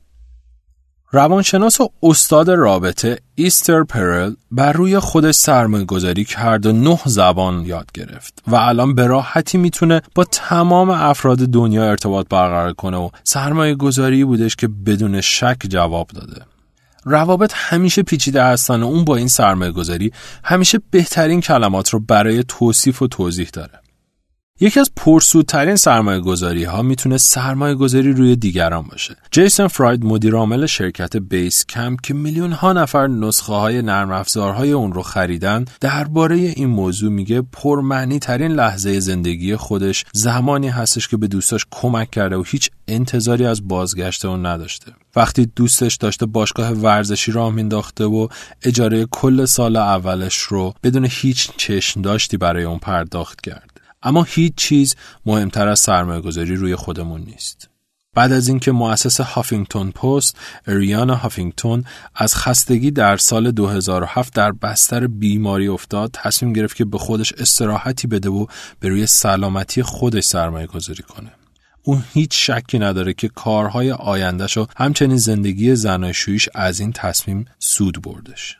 روانشناس 1.10 1.80
و 1.80 1.88
استاد 2.02 2.50
رابطه 2.50 3.18
ایستر 3.34 3.84
پرل 3.84 4.34
بر 4.50 4.72
روی 4.72 4.98
خودش 4.98 5.34
سرمایه 5.34 5.84
گذاری 5.84 6.24
کرد 6.24 6.66
و 6.66 6.72
نه 6.72 6.98
زبان 7.04 7.66
یاد 7.66 7.92
گرفت 7.94 8.42
و 8.46 8.54
الان 8.54 8.94
به 8.94 9.06
راحتی 9.06 9.58
می‌تونه 9.58 10.02
با 10.14 10.24
تمام 10.24 10.90
افراد 10.90 11.38
دنیا 11.38 11.90
ارتباط 11.90 12.26
برقرار 12.28 12.72
کنه 12.72 12.96
و 12.96 13.10
سرمایه 13.24 13.74
گذاری 13.74 14.24
بودش 14.24 14.56
که 14.56 14.68
بدون 14.68 15.20
شک 15.20 15.58
جواب 15.68 16.08
داده. 16.14 16.42
روابط 17.04 17.52
همیشه 17.54 18.02
پیچیده 18.02 18.44
هستن 18.44 18.82
و 18.82 18.86
اون 18.86 19.04
با 19.04 19.16
این 19.16 19.28
سرمایه 19.28 19.72
گذاری 19.72 20.12
همیشه 20.44 20.78
بهترین 20.90 21.40
کلمات 21.40 21.90
رو 21.90 22.00
برای 22.00 22.44
توصیف 22.48 23.02
و 23.02 23.06
توضیح 23.06 23.48
داره. 23.52 23.80
یکی 24.60 24.80
از 24.80 24.90
پرسودترین 24.96 25.76
سرمایه 25.76 26.20
گذاری 26.20 26.64
ها 26.64 26.82
می‌تونه 26.82 27.18
سرمایه 27.18 27.74
گذاری 27.74 28.12
روی 28.12 28.36
دیگران 28.36 28.82
باشه. 28.82 29.16
جیسون 29.30 29.68
فراید 29.68 30.04
مدیر 30.04 30.34
عامل 30.34 30.66
شرکت 30.66 31.16
بیس 31.16 31.66
کم 31.66 31.96
که 31.96 32.14
میلیون 32.14 32.52
ها 32.52 32.72
نفر 32.72 33.06
نسخه 33.06 33.52
های 33.52 33.82
نرم 33.82 34.10
افزارهای 34.10 34.72
اون 34.72 34.92
رو 34.92 35.02
خریدن 35.02 35.64
درباره 35.80 36.36
این 36.36 36.68
موضوع 36.68 37.10
میگه 37.10 37.42
پرمعنی 37.52 38.18
ترین 38.18 38.52
لحظه 38.52 39.00
زندگی 39.00 39.56
خودش 39.56 40.04
زمانی 40.12 40.68
هستش 40.68 41.08
که 41.08 41.16
به 41.16 41.26
دوستاش 41.26 41.66
کمک 41.70 42.10
کرده 42.10 42.36
و 42.36 42.42
هیچ 42.46 42.70
انتظاری 42.88 43.46
از 43.46 43.68
بازگشت 43.68 44.24
اون 44.24 44.46
نداشته. 44.46 44.92
وقتی 45.16 45.46
دوستش 45.56 45.96
داشته 45.96 46.26
باشگاه 46.26 46.70
ورزشی 46.70 47.32
راه 47.32 47.52
مینداخته 47.52 48.04
و 48.04 48.28
اجاره 48.62 49.06
کل 49.10 49.44
سال 49.44 49.76
اولش 49.76 50.36
رو 50.36 50.74
بدون 50.82 51.06
هیچ 51.10 51.50
چشم 51.56 52.02
داشتی 52.02 52.36
برای 52.36 52.64
اون 52.64 52.78
پرداخت 52.78 53.40
کرد. 53.40 53.75
اما 54.06 54.22
هیچ 54.22 54.54
چیز 54.56 54.94
مهمتر 55.26 55.68
از 55.68 55.80
سرمایه 55.80 56.20
گذاری 56.20 56.56
روی 56.56 56.76
خودمون 56.76 57.20
نیست. 57.20 57.68
بعد 58.14 58.32
از 58.32 58.48
اینکه 58.48 58.72
مؤسس 58.72 59.20
هافینگتون 59.20 59.90
پست 59.90 60.36
ریانا 60.66 61.14
هافینگتون 61.14 61.84
از 62.14 62.34
خستگی 62.34 62.90
در 62.90 63.16
سال 63.16 63.50
2007 63.50 64.34
در 64.34 64.52
بستر 64.52 65.06
بیماری 65.06 65.68
افتاد 65.68 66.10
تصمیم 66.12 66.52
گرفت 66.52 66.76
که 66.76 66.84
به 66.84 66.98
خودش 66.98 67.32
استراحتی 67.32 68.06
بده 68.06 68.28
و 68.28 68.46
به 68.80 68.88
روی 68.88 69.06
سلامتی 69.06 69.82
خودش 69.82 70.24
سرمایه 70.24 70.66
گذاری 70.66 71.02
کنه. 71.02 71.32
اون 71.82 72.04
هیچ 72.12 72.50
شکی 72.50 72.78
نداره 72.78 73.14
که 73.14 73.28
کارهای 73.28 73.92
آیندهش 73.92 74.56
و 74.56 74.66
همچنین 74.76 75.16
زندگی 75.16 75.74
زناشویش 75.74 76.48
از 76.54 76.80
این 76.80 76.92
تصمیم 76.92 77.44
سود 77.58 78.02
بردش. 78.02 78.58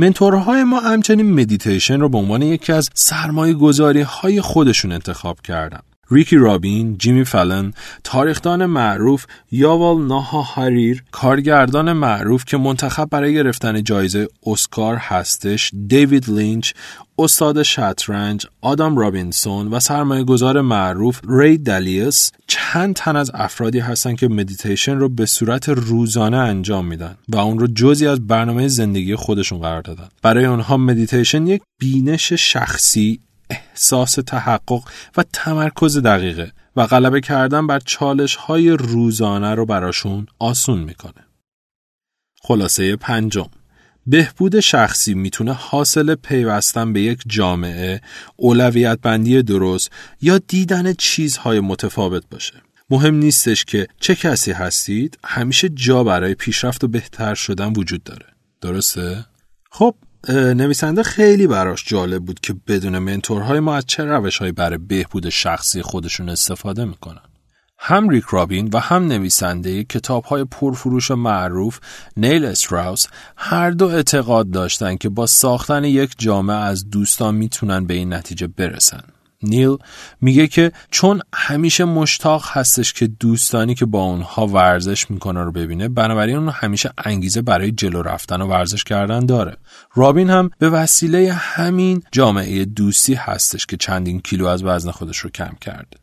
mentor 0.00 0.48
های 0.48 0.64
ما 0.64 0.80
همچنین 0.80 1.40
مدیتیشن 1.40 2.00
رو 2.00 2.08
به 2.08 2.18
عنوان 2.18 2.42
یکی 2.42 2.72
از 2.72 2.90
سرمایه 2.94 3.54
گذاری 3.54 4.00
های 4.00 4.40
خودشون 4.40 4.92
انتخاب 4.92 5.40
کردن. 5.40 5.80
ریک 6.10 6.36
روبین، 6.36 6.98
جیمی 6.98 7.24
فلن، 7.24 7.72
تاریخدان 8.04 8.66
معروف 8.66 9.26
یووال 9.50 10.06
نوح 10.06 10.42
هراری، 10.42 11.04
کارگردان 11.10 11.92
معروف 11.92 12.44
که 12.44 12.56
منتخب 12.56 13.08
برای 13.10 13.34
گرفتن 13.34 13.82
جایزه 13.82 14.28
اسکار 14.46 14.96
هستش، 14.96 15.70
دیوید 15.88 16.30
لینچ، 16.30 16.72
استاد 17.18 17.62
شطرنج 17.62 18.46
آدام 18.60 18.96
رابینسون 18.96 19.68
و 19.68 19.80
سرمایه 19.80 20.24
گذار 20.24 20.60
معروف 20.60 21.20
ری 21.28 21.58
دالیو 21.58 22.30
چند 22.46 22.94
تن 22.94 23.16
از 23.16 23.30
افرادی 23.34 23.78
هستند 23.78 24.18
که 24.18 24.28
مدیتیشن 24.28 24.96
رو 24.96 25.08
به 25.08 25.26
صورت 25.26 25.68
روزانه 25.68 26.36
انجام 26.36 26.86
میدن 26.86 27.16
و 27.28 27.36
اون 27.36 27.58
رو 27.58 27.66
جزی 27.66 28.06
از 28.06 28.26
برنامه 28.26 28.68
زندگی 28.68 29.14
خودشون 29.14 29.60
قرار 29.60 29.82
دادن. 29.82 30.08
برای 30.22 30.44
اونها 30.44 30.76
مدیتیشن 30.76 31.46
یک 31.46 31.62
بینش 31.78 32.32
شخصی 32.32 33.20
احساس 33.50 34.12
تحقق 34.12 34.82
و 35.16 35.24
تمرکز 35.32 35.98
دقیقه 35.98 36.52
و 36.76 36.86
غلبه 36.86 37.20
کردن 37.20 37.66
بر 37.66 37.78
چالش 37.78 38.36
های 38.36 38.70
روزانه 38.70 39.54
رو 39.54 39.66
براشون 39.66 40.26
آسون 40.38 40.78
می‌کنه. 40.78 41.26
خلاصه 42.42 42.96
پنجم 42.96 43.48
بهبود 44.06 44.60
شخصی 44.60 45.14
می‌تونه 45.14 45.52
حاصل 45.52 46.14
پیوستن 46.14 46.92
به 46.92 47.00
یک 47.02 47.22
جامعه، 47.26 48.00
اولویت 48.36 48.98
بندی 49.02 49.42
درست 49.42 49.90
یا 50.20 50.38
دیدن 50.38 50.92
چیزهای 50.92 51.60
متفاوت 51.60 52.22
باشه. 52.30 52.62
مهم 52.90 53.14
نیستش 53.14 53.64
که 53.64 53.88
چه 54.00 54.14
کسی 54.14 54.52
هستید، 54.52 55.18
همیشه 55.24 55.68
جا 55.68 56.04
برای 56.04 56.34
پیشرفت 56.34 56.84
و 56.84 56.88
بهتر 56.88 57.34
شدن 57.34 57.72
وجود 57.72 58.02
داره. 58.02 58.26
درسته؟ 58.60 59.26
خب 59.70 59.94
نویسنده 60.28 61.02
خیلی 61.02 61.46
براش 61.46 61.84
جالب 61.86 62.24
بود 62.24 62.40
که 62.40 62.54
بدون 62.66 62.98
منتورهای 62.98 63.60
ما 63.60 63.76
از 63.76 63.84
چه 63.86 64.04
روشهایی 64.04 64.52
برای 64.52 64.78
بهبود 64.78 65.28
شخصی 65.28 65.82
خودشون 65.82 66.28
استفاده 66.28 66.84
می‌کنن. 66.84 67.20
هم 67.78 68.08
ریک 68.08 68.24
رابین 68.30 68.70
و 68.72 68.78
هم 68.78 69.06
نویسنده 69.06 69.84
کتاب 69.84 70.24
های 70.24 70.44
پرفروش 70.44 71.10
معروف 71.10 71.80
نیل 72.16 72.44
استراوس 72.44 73.06
هر 73.36 73.70
دو 73.70 73.86
اعتقاد 73.86 74.50
داشتن 74.50 74.96
که 74.96 75.08
با 75.08 75.26
ساختن 75.26 75.84
یک 75.84 76.14
جامعه 76.18 76.56
از 76.56 76.90
دوستان 76.90 77.34
می‌تونن 77.34 77.84
به 77.84 77.94
این 77.94 78.12
نتیجه 78.12 78.46
برسن. 78.46 79.02
نیل 79.42 79.76
میگه 80.20 80.46
که 80.46 80.72
چون 80.90 81.22
همیشه 81.34 81.84
مشتاق 81.84 82.44
هستش 82.48 82.92
که 82.92 83.06
دوستانی 83.06 83.74
که 83.74 83.86
با 83.86 84.02
اونها 84.02 84.46
ورزش 84.46 85.10
می‌کنه 85.10 85.42
رو 85.42 85.52
ببینه 85.52 85.88
بنابراین 85.88 86.36
اون 86.36 86.48
همیشه 86.48 86.92
انگیزه 87.04 87.42
برای 87.42 87.72
جلو 87.72 88.02
رفتن 88.02 88.42
و 88.42 88.46
ورزش 88.46 88.84
کردن 88.84 89.26
داره. 89.26 89.56
رابین 89.94 90.30
هم 90.30 90.50
به 90.58 90.70
وسیله 90.70 91.32
همین 91.32 92.02
جامعه 92.12 92.64
دوستی 92.64 93.14
هستش 93.14 93.66
که 93.66 93.76
چندین 93.76 94.20
کیلو 94.20 94.46
از 94.46 94.64
وزن 94.64 94.90
خودش 94.90 95.18
رو 95.18 95.30
کم 95.30 95.56
کرده. 95.60 95.96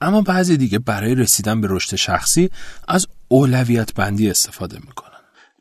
اما 0.00 0.20
بعضی 0.20 0.56
دیگه 0.56 0.78
برای 0.78 1.14
رسیدن 1.14 1.60
به 1.60 1.68
رشد 1.70 1.96
شخصی 1.96 2.50
از 2.88 3.06
اولویت 3.28 3.94
بندی 3.94 4.30
استفاده 4.30 4.78
می‌کنن. 4.86 5.05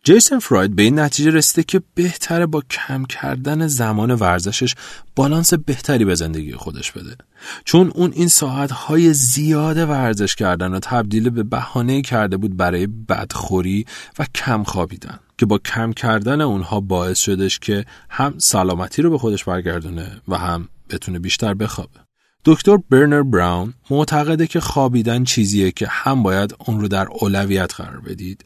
جیسن 0.06 0.40
فراید 0.40 0.76
به 0.76 0.84
این 0.84 1.00
نتیجه 1.00 1.32
رسیده 1.32 1.64
که 1.64 1.82
بهتره 1.96 2.46
با 2.46 2.62
کم 2.62 3.06
کردن 3.06 3.68
زمان 3.68 4.12
ورزشش 4.12 4.76
بالانس 5.16 5.54
بهتری 5.54 6.06
به 6.06 6.16
زندگی 6.16 6.54
خودش 6.54 6.92
بده. 6.92 7.16
چون 7.64 7.92
اون 7.96 8.12
این 8.16 8.28
ساعتهای 8.28 9.14
زیاد 9.14 9.78
ورزش 9.78 10.36
کردن 10.36 10.74
و 10.74 10.80
تبدیل 10.80 11.30
به 11.30 11.44
بهانه 11.44 12.02
کرده 12.02 12.38
بود 12.38 12.58
برای 12.58 12.88
بدخوری 12.88 13.86
و 14.20 14.26
کم 14.36 14.64
خوابیدن 14.64 15.20
که 15.38 15.46
با 15.46 15.58
کم 15.58 15.94
کردن 15.94 16.42
اونها 16.42 16.80
باعث 16.80 17.20
شدش 17.20 17.60
که 17.60 17.86
هم 18.10 18.34
سلامتی 18.38 19.02
رو 19.02 19.10
به 19.10 19.18
خودش 19.18 19.44
برگردونه 19.44 20.22
و 20.28 20.38
هم 20.38 20.70
بتونه 20.90 21.20
بیشتر 21.20 21.54
بخوابه. 21.54 22.00
دکتر 22.46 22.78
برنر 22.90 23.24
براون 23.24 23.74
معتقده 23.90 24.48
که 24.48 24.60
خوابیدن 24.60 25.24
چیزیه 25.24 25.72
که 25.72 25.88
هم 25.90 26.24
باید 26.24 26.56
اون 26.66 26.80
رو 26.80 26.88
در 26.88 27.08
اولویت 27.12 27.74
قرار 27.74 28.00
بدید 28.00 28.46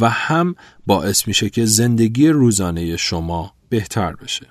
و 0.00 0.08
هم 0.08 0.54
باعث 0.86 1.28
میشه 1.28 1.50
که 1.50 1.64
زندگی 1.64 2.28
روزانه 2.28 2.96
شما 2.96 3.52
بهتر 3.68 4.12
بشه. 4.12 4.46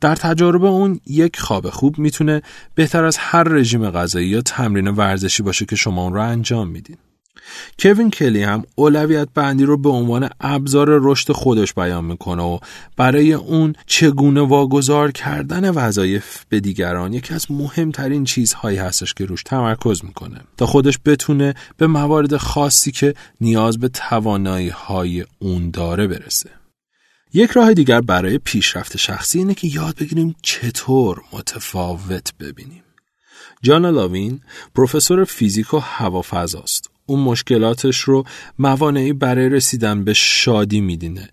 در 0.00 0.16
تجارب 0.16 0.64
اون 0.64 1.00
یک 1.06 1.40
خواب 1.40 1.70
خوب 1.70 1.98
می‌تونه 1.98 2.42
بهتر 2.74 3.04
از 3.04 3.16
هر 3.18 3.42
رژیم 3.42 3.90
غذایی 3.90 4.28
یا 4.28 4.40
تمرین 4.40 4.88
ورزشی 4.88 5.42
باشه 5.42 5.64
که 5.64 5.76
شما 5.76 6.02
اون 6.02 6.14
رو 6.14 6.22
انجام 6.22 6.68
میدین. 6.68 6.96
کوین 7.78 8.10
کلی 8.10 8.42
هم 8.42 8.64
اولویت 8.74 9.28
بندی 9.34 9.64
رو 9.64 9.76
به 9.76 9.88
عنوان 9.88 10.30
ابزار 10.40 10.86
رشد 11.02 11.32
خودش 11.32 11.74
بیان 11.74 12.04
می‌کنه 12.04 12.42
و 12.42 12.58
برای 12.96 13.32
اون 13.32 13.74
چگونه 13.86 14.40
واگذار 14.40 15.10
کردن 15.10 15.70
وظایف 15.70 16.44
به 16.48 16.60
دیگران 16.60 17.12
یکی 17.12 17.34
از 17.34 17.50
مهمترین 17.50 18.24
چیزهایی 18.24 18.78
هستش 18.78 19.14
که 19.14 19.24
روش 19.24 19.42
تمرکز 19.42 20.04
می‌کنه 20.04 20.40
تا 20.56 20.66
خودش 20.66 20.98
بتونه 21.04 21.54
به 21.76 21.86
موارد 21.86 22.36
خاصی 22.36 22.92
که 22.92 23.14
نیاز 23.40 23.78
به 23.78 23.88
توانایی 23.88 24.68
های 24.68 25.24
اون 25.38 25.70
داره 25.70 26.06
برسه. 26.06 26.50
یک 27.32 27.50
راه 27.50 27.74
دیگر 27.74 28.00
برای 28.00 28.38
پیشرفت 28.38 28.96
شخصی 28.96 29.38
اینه 29.38 29.54
که 29.54 29.68
یاد 29.68 29.96
بگیریم 29.96 30.36
چطور 30.42 31.22
متفاوت 31.32 32.32
ببینیم. 32.40 32.82
جانا 33.62 33.90
لاوین 33.90 34.40
پروفسور 34.74 35.24
فیزیک 35.24 35.74
و 35.74 35.78
هوافضاست. 35.78 36.89
اون 37.10 37.20
مشکلاتش 37.20 38.00
رو 38.00 38.24
موانعی 38.58 39.12
برای 39.12 39.48
رسیدن 39.48 40.04
به 40.04 40.14
شادی 40.14 40.80
میدینه. 40.80 41.28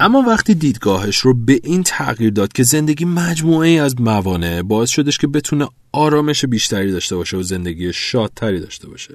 اما 0.00 0.22
وقتی 0.22 0.54
دیدگاهش 0.54 1.16
رو 1.18 1.34
به 1.34 1.60
این 1.64 1.82
تغییر 1.82 2.30
داد 2.30 2.52
که 2.52 2.62
زندگی 2.62 3.04
مجموعه 3.04 3.68
ای 3.68 3.78
از 3.78 4.00
موانع 4.00 4.62
باعث 4.62 4.90
شدش 4.90 5.18
که 5.18 5.26
بتونه 5.26 5.68
آرامش 5.92 6.44
بیشتری 6.44 6.92
داشته 6.92 7.16
باشه 7.16 7.36
و 7.36 7.42
زندگی 7.42 7.92
شادتری 7.92 8.60
داشته 8.60 8.88
باشه. 8.88 9.14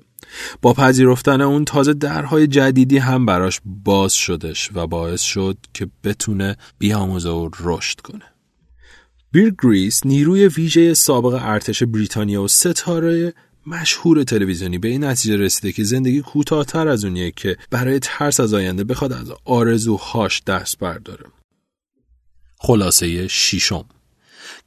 با 0.62 0.74
پذیرفتن 0.74 1.41
اون 1.41 1.65
تازه 1.65 1.93
درهای 1.93 2.48
جدیدی 2.48 2.98
هم 2.98 3.25
براش 3.25 3.62
باز 3.65 4.13
شدش 4.13 4.69
و 4.74 4.88
باعث 4.88 5.22
شد 5.22 5.57
که 5.74 5.88
بتونه 6.03 6.57
بیاموزه 6.79 7.29
و 7.29 7.50
رشد 7.60 8.00
کنه. 8.01 8.25
بیر 9.31 9.55
گریس 9.63 10.05
نیروی 10.05 10.48
ویژه 10.48 10.93
سابق 10.93 11.39
ارتش 11.41 11.84
بریتانیا 11.84 12.43
و 12.43 12.48
ستاره 12.48 13.34
مشهور 13.67 14.24
تلویزیونی 14.24 14.77
به 14.77 14.88
این 14.88 15.03
نتیجه 15.03 15.38
رسیده 15.38 15.72
که 15.72 15.84
زندگی 15.84 16.22
کوتاهتر 16.22 16.88
از 16.88 17.05
اونیه 17.05 17.31
که 17.31 17.57
برای 17.72 18.00
ترس 18.00 18.39
از 18.39 18.53
آینده 18.53 18.84
بخواد 18.84 19.13
از 19.13 19.31
آرزوهاش 19.45 20.43
دست 20.43 20.79
برداره. 20.79 21.25
خلاصه 22.57 23.27
شیشم 23.27 23.86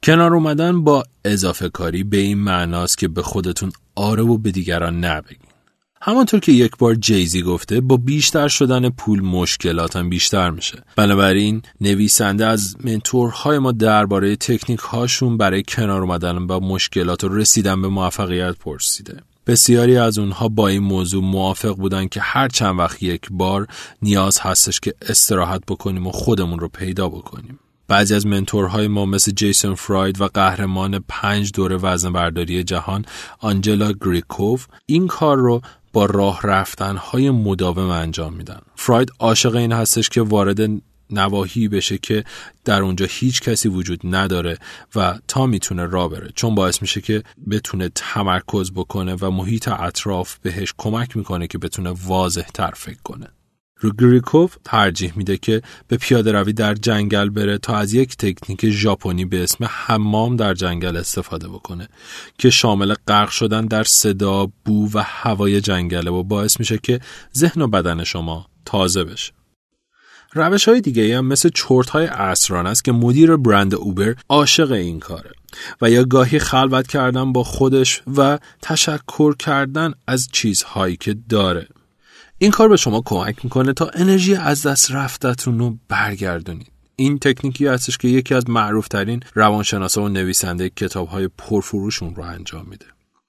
کنار 0.03 0.33
اومدن 0.33 0.83
با 0.83 1.03
اضافه 1.25 1.69
کاری 1.69 2.03
به 2.03 2.17
این 2.17 2.37
معناست 2.37 2.97
که 2.97 3.07
به 3.07 3.21
خودتون 3.21 3.71
آره 3.95 4.23
و 4.23 4.37
به 4.37 4.51
دیگران 4.51 5.05
نبگید. 5.05 5.48
همانطور 6.01 6.39
که 6.39 6.51
یک 6.51 6.77
بار 6.77 6.95
جیزی 6.95 7.41
گفته 7.41 7.81
با 7.81 7.97
بیشتر 7.97 8.47
شدن 8.47 8.89
پول 8.89 9.21
مشکلاتم 9.21 10.09
بیشتر 10.09 10.49
میشه 10.49 10.83
بنابراین 10.95 11.61
نویسنده 11.81 12.45
از 12.45 12.75
منتورهای 12.83 13.59
ما 13.59 13.71
درباره 13.71 14.35
تکنیک 14.35 14.79
هاشون 14.79 15.37
برای 15.37 15.63
کنار 15.63 16.01
اومدن 16.01 16.47
با 16.47 16.59
مشکلات 16.59 17.23
و 17.23 17.29
رسیدن 17.29 17.81
به 17.81 17.87
موفقیت 17.87 18.55
پرسیده 18.55 19.21
بسیاری 19.47 19.97
از 19.97 20.19
اونها 20.19 20.47
با 20.47 20.67
این 20.67 20.83
موضوع 20.83 21.23
موافق 21.23 21.75
بودن 21.75 22.07
که 22.07 22.21
هر 22.21 22.47
چند 22.47 22.79
وقت 22.79 23.03
یک 23.03 23.27
بار 23.31 23.67
نیاز 24.01 24.39
هستش 24.39 24.79
که 24.79 24.93
استراحت 25.01 25.61
بکنیم 25.67 26.07
و 26.07 26.11
خودمون 26.11 26.59
رو 26.59 26.67
پیدا 26.67 27.09
بکنیم. 27.09 27.59
بعضی 27.89 28.15
از 28.15 28.25
منتورهای 28.25 28.87
ما 28.87 29.05
مثل 29.05 29.31
جیسون 29.31 29.75
فراید 29.75 30.21
و 30.21 30.27
قهرمان 30.27 31.03
پنج 31.07 31.51
دوره 31.51 31.77
وزن 31.77 32.13
برداری 32.13 32.63
جهان 32.63 33.05
آنجلا 33.39 33.91
گریکوف 34.01 34.67
این 34.85 35.07
کار 35.07 35.37
رو 35.37 35.61
با 35.93 36.05
راه 36.05 36.39
رفتن 36.43 36.97
های 36.97 37.29
مداوم 37.29 37.89
انجام 37.89 38.33
میدن. 38.33 38.61
فراید 38.75 39.11
عاشق 39.19 39.55
این 39.55 39.71
هستش 39.71 40.09
که 40.09 40.21
وارد 40.21 40.59
نواحی 41.09 41.67
بشه 41.67 41.97
که 41.97 42.23
در 42.65 42.81
اونجا 42.81 43.05
هیچ 43.09 43.41
کسی 43.41 43.69
وجود 43.69 43.99
نداره 44.03 44.57
و 44.95 45.19
تا 45.27 45.45
می‌تونه 45.45 45.85
را 45.85 46.07
بره 46.07 46.31
چون 46.35 46.55
باعث 46.55 46.81
میشه 46.81 47.01
که 47.01 47.23
بتونه 47.49 47.89
تمرکز 47.95 48.71
بکنه 48.71 49.15
و 49.21 49.31
محیط 49.31 49.67
اطراف 49.67 50.37
بهش 50.41 50.73
کمک 50.77 51.17
می‌کنه 51.17 51.47
که 51.47 51.57
بتونه 51.57 51.93
واضح 52.05 52.47
تر 52.53 52.71
فکر 52.75 53.01
کنه 53.03 53.27
روگریکوف 53.79 54.57
ترجیح 54.65 55.13
میده 55.15 55.37
که 55.37 55.61
به 55.87 55.97
پیاده 55.97 56.31
روی 56.31 56.53
در 56.53 56.73
جنگل 56.73 57.29
بره 57.29 57.57
تا 57.57 57.77
از 57.77 57.93
یک 57.93 58.17
تکنیک 58.17 58.69
ژاپنی 58.69 59.25
به 59.25 59.43
اسم 59.43 59.65
حمام 59.69 60.35
در 60.35 60.53
جنگل 60.53 60.97
استفاده 60.97 61.47
بکنه 61.47 61.89
که 62.37 62.49
شامل 62.49 62.93
غرق 63.07 63.29
شدن 63.29 63.65
در 63.65 63.83
صدا، 63.83 64.51
بو 64.65 64.89
و 64.93 65.03
هوای 65.05 65.61
جنگله 65.61 66.11
و 66.11 66.23
باعث 66.23 66.59
میشه 66.59 66.77
که 66.77 66.99
ذهن 67.37 67.61
و 67.61 67.67
بدن 67.67 68.03
شما 68.03 68.45
تازه 68.65 69.03
بشه. 69.03 69.33
روش 70.33 70.67
های 70.67 70.81
دیگه 70.81 71.17
هم 71.17 71.25
مثل 71.25 71.49
چرت 71.55 71.89
های 71.89 72.05
اسران 72.05 72.67
است 72.67 72.83
که 72.83 72.91
مدیر 72.91 73.35
برند 73.35 73.75
اوبر 73.75 74.15
عاشق 74.29 74.71
این 74.71 74.99
کاره 74.99 75.31
و 75.81 75.89
یا 75.89 76.03
گاهی 76.03 76.39
خلوت 76.39 76.87
کردن 76.87 77.33
با 77.33 77.43
خودش 77.43 78.01
و 78.17 78.39
تشکر 78.61 79.35
کردن 79.35 79.93
از 80.07 80.27
چیزهایی 80.31 80.97
که 80.97 81.15
داره 81.29 81.67
این 82.41 82.51
کار 82.51 82.69
به 82.69 82.77
شما 82.77 83.01
کمک 83.05 83.43
می‌کنه 83.43 83.73
تا 83.73 83.91
انرژی 83.93 84.35
از 84.35 84.67
دست 84.67 84.91
رفتتون 84.91 85.59
رو 85.59 85.77
برگردونید. 85.87 86.71
این 86.95 87.19
تکنیکی 87.19 87.67
هستش 87.67 87.97
که 87.97 88.07
یکی 88.07 88.33
از 88.33 88.49
معروفترین 88.49 89.23
روانشناسا 89.33 90.03
و 90.03 90.09
نویسنده 90.09 90.69
کتاب 90.69 91.07
های 91.07 91.27
پرفروشون 91.27 92.15
رو 92.15 92.23
انجام 92.23 92.65
میده. 92.69 92.85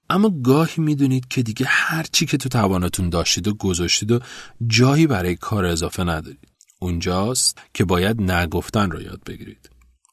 اما 0.09 0.29
گاهی 0.43 0.83
می‌دونید 0.83 1.27
که 1.27 1.43
دیگه 1.43 1.65
هر 1.69 2.05
چی 2.11 2.25
که 2.25 2.37
تو 2.37 2.49
توانتون 2.49 3.09
داشتید 3.09 3.47
و 3.47 3.53
گذاشتید 3.53 4.11
و 4.11 4.19
جایی 4.67 5.07
برای 5.07 5.35
کار 5.35 5.65
اضافه 5.65 6.03
ندارید. 6.03 6.47
اونجاست 6.79 7.57
که 7.73 7.85
باید 7.85 8.31
نگفتن 8.31 8.91
رو 8.91 9.01
یاد 9.01 9.21
بگیرید. 9.25 9.69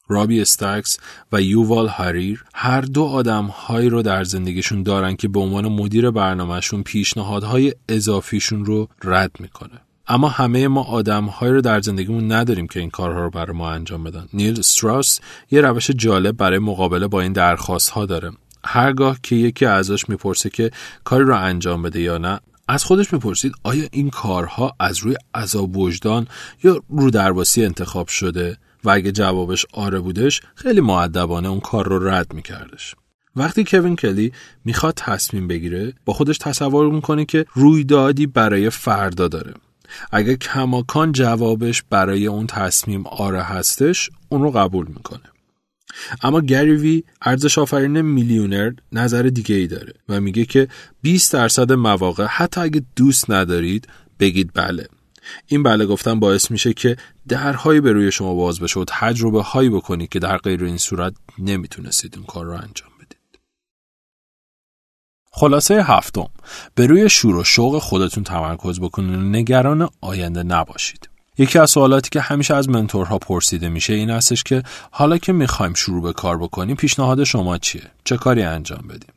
رابی 0.09 0.41
استکس 0.41 0.97
و 1.31 1.41
یووال 1.41 1.87
هاریر 1.87 2.43
هر 2.53 2.81
دو 2.81 3.03
آدم 3.03 3.45
هایی 3.45 3.89
رو 3.89 4.01
در 4.01 4.23
زندگیشون 4.23 4.83
دارن 4.83 5.15
که 5.15 5.27
به 5.27 5.39
عنوان 5.39 5.67
مدیر 5.67 6.11
برنامهشون 6.11 6.83
پیشنهادهای 6.83 7.73
اضافیشون 7.89 8.65
رو 8.65 8.87
رد 9.03 9.31
می‌کنه. 9.39 9.81
اما 10.07 10.27
همه 10.27 10.67
ما 10.67 10.83
آدم 10.83 11.25
هایی 11.25 11.53
رو 11.53 11.61
در 11.61 11.81
زندگیمون 11.81 12.31
نداریم 12.31 12.67
که 12.67 12.79
این 12.79 12.89
کارها 12.89 13.23
رو 13.23 13.29
برای 13.29 13.57
ما 13.57 13.71
انجام 13.71 14.03
بدن. 14.03 14.27
نیل 14.33 14.59
استراس 14.59 15.19
یه 15.51 15.61
روش 15.61 15.91
جالب 15.91 16.37
برای 16.37 16.59
مقابله 16.59 17.07
با 17.07 17.21
این 17.21 17.33
درخواست 17.33 17.89
ها 17.89 18.05
داره. 18.05 18.31
هرگاه 18.65 19.17
که 19.23 19.35
یکی 19.35 19.65
ازش 19.65 20.09
می‌پرسه 20.09 20.49
که 20.49 20.71
کاری 21.03 21.23
رو 21.23 21.35
انجام 21.35 21.81
بده 21.81 22.01
یا 22.01 22.17
نه 22.17 22.39
از 22.67 22.83
خودش 22.83 23.13
می‌پرسید 23.13 23.53
آیا 23.63 23.87
این 23.91 24.09
کارها 24.09 24.75
از 24.79 24.97
روی 24.97 25.15
عذاب 25.35 25.77
وجدان 25.77 26.27
یا 26.63 26.81
رو 26.89 27.09
درواسی 27.09 27.65
انتخاب 27.65 28.07
شده 28.07 28.57
و 28.83 28.89
اگه 28.89 29.11
جوابش 29.11 29.65
آره 29.73 29.99
بودش 29.99 30.41
خیلی 30.55 30.81
معدبانه 30.81 31.49
اون 31.49 31.59
کار 31.59 31.87
رو 31.87 32.07
رد 32.07 32.33
میکردش. 32.33 32.95
وقتی 33.35 33.63
کوین 33.63 33.95
کلی 33.95 34.33
می‌خواد 34.65 34.93
تصمیم 34.97 35.47
بگیره 35.47 35.93
با 36.05 36.13
خودش 36.13 36.37
تصور 36.37 36.91
می‌کنه 36.91 37.25
که 37.25 37.45
رویدادی 37.53 38.27
برای 38.27 38.69
فردا 38.69 39.27
داره. 39.27 39.53
اگه 40.11 40.35
کماکان 40.35 41.11
جوابش 41.11 41.83
برای 41.89 42.27
اون 42.27 42.47
تصمیم 42.47 43.07
آره 43.07 43.41
هستش 43.41 44.09
اون 44.29 44.41
رو 44.41 44.51
قبول 44.51 44.87
می‌کنه. 44.87 45.21
اما 46.21 46.41
گریوی 46.41 47.03
ارزش 47.21 47.57
آفرین 47.57 48.01
میلیونر 48.01 48.71
نظر 48.91 49.21
دیگه 49.21 49.55
ای 49.55 49.67
داره 49.67 49.93
و 50.09 50.21
میگه 50.21 50.45
که 50.45 50.67
20 51.01 51.33
درصد 51.33 51.71
مواقع 51.71 52.25
حتی 52.25 52.61
اگه 52.61 52.81
دوست 52.95 53.31
ندارید 53.31 53.87
بگید 54.19 54.51
بله. 54.53 54.87
این 55.47 55.63
بله 55.63 55.85
گفتن 55.85 56.19
باعث 56.19 56.51
میشه 56.51 56.73
که 56.73 56.97
درهایی 57.27 57.81
به 57.81 57.91
روی 57.91 58.11
شما 58.11 58.35
باز 58.35 58.59
بشه 58.59 58.79
و 58.79 58.85
تجربه 58.87 59.41
هایی 59.41 59.69
بکنید 59.69 60.09
که 60.09 60.19
در 60.19 60.37
غیر 60.37 60.63
این 60.63 60.77
صورت 60.77 61.13
نمی‌تونستید 61.39 62.13
این 62.15 62.25
کار 62.25 62.45
رو 62.45 62.51
انجام 62.51 62.89
بدید. 62.99 63.39
خلاصه 65.31 65.83
هفتم 65.83 66.29
به 66.75 66.85
روی 66.87 67.09
شور 67.09 67.35
و 67.35 67.43
شوق 67.43 67.79
خودتون 67.79 68.23
تمرکز 68.23 68.79
بکنید 68.79 69.15
و 69.15 69.21
نگران 69.21 69.89
آینده 70.01 70.43
نباشید. 70.43 71.09
یکی 71.37 71.59
از 71.59 71.71
سوالاتی 71.71 72.09
که 72.09 72.21
همیشه 72.21 72.55
از 72.55 72.69
منتورها 72.69 73.17
پرسیده 73.17 73.69
میشه 73.69 73.93
این 73.93 74.09
هستش 74.09 74.43
که 74.43 74.63
حالا 74.91 75.17
که 75.17 75.33
می‌خوایم 75.33 75.73
شروع 75.73 76.03
به 76.03 76.13
کار 76.13 76.37
بکنیم 76.37 76.75
پیشنهاد 76.75 77.23
شما 77.23 77.57
چیه؟ 77.57 77.83
چه 78.03 78.17
کاری 78.17 78.43
انجام 78.43 78.87
بدیم؟ 78.87 79.13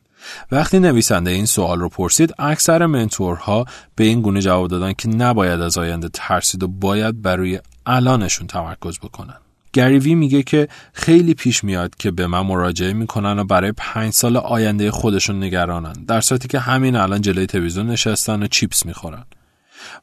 وقتی 0.51 0.79
نویسنده 0.79 1.31
این 1.31 1.45
سوال 1.45 1.79
رو 1.79 1.89
پرسید 1.89 2.33
اکثر 2.39 2.85
منتورها 2.85 3.65
به 3.95 4.03
این 4.03 4.21
گونه 4.21 4.41
جواب 4.41 4.67
دادن 4.67 4.93
که 4.93 5.09
نباید 5.09 5.61
از 5.61 5.77
آینده 5.77 6.09
ترسید 6.13 6.63
و 6.63 6.67
باید 6.67 7.21
برای 7.21 7.59
الانشون 7.85 8.47
تمرکز 8.47 8.99
بکنن. 8.99 9.37
گریوی 9.73 10.15
میگه 10.15 10.43
که 10.43 10.67
خیلی 10.93 11.33
پیش 11.33 11.63
میاد 11.63 11.95
که 11.95 12.11
به 12.11 12.27
من 12.27 12.41
مراجعه 12.41 12.93
می‌کنن 12.93 13.39
و 13.39 13.43
برای 13.43 13.71
پنج 13.77 14.13
سال 14.13 14.37
آینده 14.37 14.91
خودشون 14.91 15.43
نگرانن 15.43 15.93
در 15.93 16.21
صورتی 16.21 16.47
که 16.47 16.59
همین 16.59 16.95
الان 16.95 17.21
جلوی 17.21 17.45
تلویزیون 17.45 17.89
نشستن 17.89 18.43
و 18.43 18.47
چیپس 18.47 18.85
می‌خورن. 18.85 19.25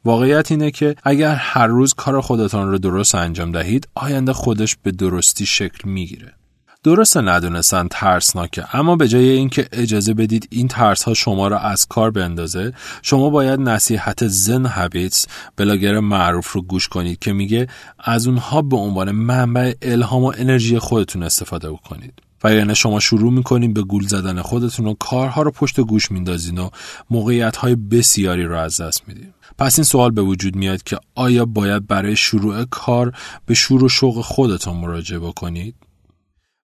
واقعیت 0.05 0.51
اینه 0.51 0.71
که 0.71 0.95
اگر 1.03 1.35
هر 1.35 1.67
روز 1.67 1.93
کار 1.93 2.21
خودتان 2.21 2.71
رو 2.71 2.77
درست 2.77 3.15
انجام 3.15 3.51
دهید 3.51 3.87
آینده 3.95 4.33
خودش 4.33 4.77
به 4.83 4.91
درستی 4.91 5.45
شکل 5.45 5.89
می‌گیره. 5.89 6.33
درست 6.83 7.17
ندونستن 7.17 7.87
ترسناکه 7.91 8.75
اما 8.75 8.95
به 8.95 9.07
جای 9.07 9.29
اینکه 9.29 9.67
اجازه 9.71 10.13
بدید 10.13 10.47
این 10.51 10.67
ترس 10.67 11.03
ها 11.03 11.13
شما 11.13 11.47
را 11.47 11.59
از 11.59 11.85
کار 11.85 12.11
بندازه 12.11 12.73
شما 13.01 13.29
باید 13.29 13.59
نصیحت 13.59 14.27
زن 14.27 14.65
هابیتس 14.65 15.27
بلاگر 15.57 15.99
معروف 15.99 16.51
رو 16.51 16.61
گوش 16.61 16.87
کنید 16.87 17.19
که 17.19 17.33
میگه 17.33 17.67
از 17.99 18.27
اونها 18.27 18.61
به 18.61 18.77
عنوان 18.77 19.11
منبع 19.11 19.73
الهام 19.81 20.23
و 20.23 20.33
انرژی 20.37 20.79
خودتون 20.79 21.23
استفاده 21.23 21.71
بکنید 21.71 22.13
و 22.43 22.53
یعنی 22.53 22.75
شما 22.75 22.99
شروع 22.99 23.31
می‌کنید 23.31 23.73
به 23.73 23.81
گول 23.81 24.07
زدن 24.07 24.41
خودتون 24.41 24.87
و 24.87 24.93
کارها 24.93 25.41
رو 25.41 25.51
پشت 25.51 25.79
گوش 25.79 26.11
میندازین 26.11 26.57
و 26.57 26.69
موقعیت 27.09 27.55
های 27.55 27.75
بسیاری 27.75 28.43
رو 28.43 28.57
از 28.57 28.81
دست 28.81 29.07
میدین 29.07 29.33
پس 29.57 29.79
این 29.79 29.85
سوال 29.85 30.11
به 30.11 30.21
وجود 30.21 30.55
میاد 30.55 30.83
که 30.83 30.97
آیا 31.15 31.45
باید 31.45 31.87
برای 31.87 32.15
شروع 32.15 32.63
کار 32.63 33.13
به 33.45 33.53
شور 33.53 33.83
و 33.83 33.89
شوق 33.89 34.21
خودتان 34.21 34.77
مراجعه 34.77 35.19
بکنید؟ 35.19 35.75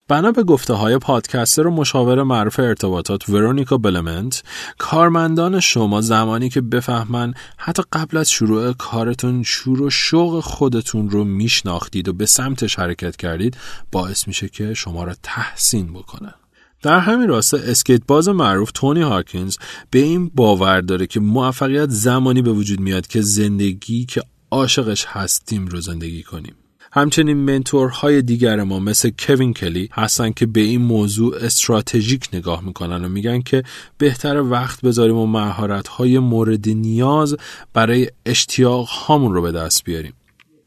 بنا 0.08 0.32
به 0.32 0.44
گفته 0.44 0.74
های 0.74 0.98
پادکستر 0.98 1.68
و 1.68 1.72
مشاور 1.72 2.24
معروف 2.24 2.60
ارتباطات 2.60 3.30
ورونیکا 3.30 3.78
بلمنت 3.78 4.44
کارمندان 4.78 5.60
شما 5.60 6.02
زمانی 6.02 6.50
که 6.50 6.62
بفهمن 6.62 7.34
حتی 7.58 7.84
قبل 7.94 8.18
از 8.18 8.32
شروع 8.32 8.74
کارتون 8.74 9.44
شور 9.44 9.82
و 9.82 9.90
شوق 9.90 10.40
خودتون 10.40 11.10
رو 11.10 11.24
میشناختید 11.24 12.08
و 12.08 12.14
به 12.14 12.26
سمتش 12.26 12.80
حرکت 12.80 13.16
کردید 13.16 13.58
باعث 13.92 14.28
میشه 14.28 14.50
که 14.50 14.74
شما 14.74 15.04
را 15.04 15.16
تحسین 15.24 15.94
بکنن 15.94 16.34
در 16.82 17.00
همین 17.00 17.28
راسته 17.28 17.58
اسکیت 17.66 18.02
باز 18.08 18.30
معروف 18.30 18.72
تونی 18.74 19.02
هاکینز 19.02 19.58
به 19.92 20.00
این 20.00 20.32
باور 20.36 20.82
داره 20.82 21.08
که 21.08 21.20
موفقیت 21.20 21.90
زمانی 21.90 22.42
به 22.42 22.52
وجود 22.52 22.80
میاد 22.80 23.08
که 23.08 23.22
زندگی 23.22 24.06
که 24.06 24.22
عاشقش 24.52 25.06
هستیم 25.06 25.68
رو 25.68 25.82
زندگی 25.82 26.24
کنیم. 26.24 26.56
همچنین 26.98 27.38
منتورهای 27.38 28.22
دیگر 28.22 28.64
ما 28.64 28.80
مثل 28.80 29.12
کوین 29.20 29.54
کلی 29.54 29.90
هستن 29.94 30.32
که 30.32 30.46
به 30.46 30.60
این 30.60 30.82
موضوع 30.82 31.36
استراتژیک 31.36 32.30
نگاه 32.34 32.66
می‌کنن 32.66 33.06
و 33.06 33.10
میگن 33.10 33.42
که 33.42 33.64
بهتر 33.98 34.42
وقت 34.42 34.82
بذاریم 34.82 35.16
و 35.16 35.26
مهارت 35.26 35.88
های 35.88 36.20
مورد 36.20 36.70
نیاز 36.70 37.36
برای 37.74 38.10
اشتیاق 38.26 38.88
هامون 38.88 39.34
رو 39.34 39.42
به 39.42 39.52
دست 39.52 39.84
بیاریم. 39.84 40.14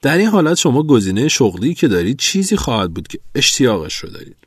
در 0.02 0.18
این 0.18 0.28
حالت 0.28 0.58
شما 0.58 0.82
گزینه 0.82 1.28
شغلی 1.28 1.74
که 1.74 1.88
دارید 1.88 2.18
چیزی 2.18 2.56
خواهد 2.56 2.94
بود 2.94 3.08
که 3.08 3.18
اشتیاقش 3.34 3.96
رو 3.96 4.10
دارید. 4.10 4.39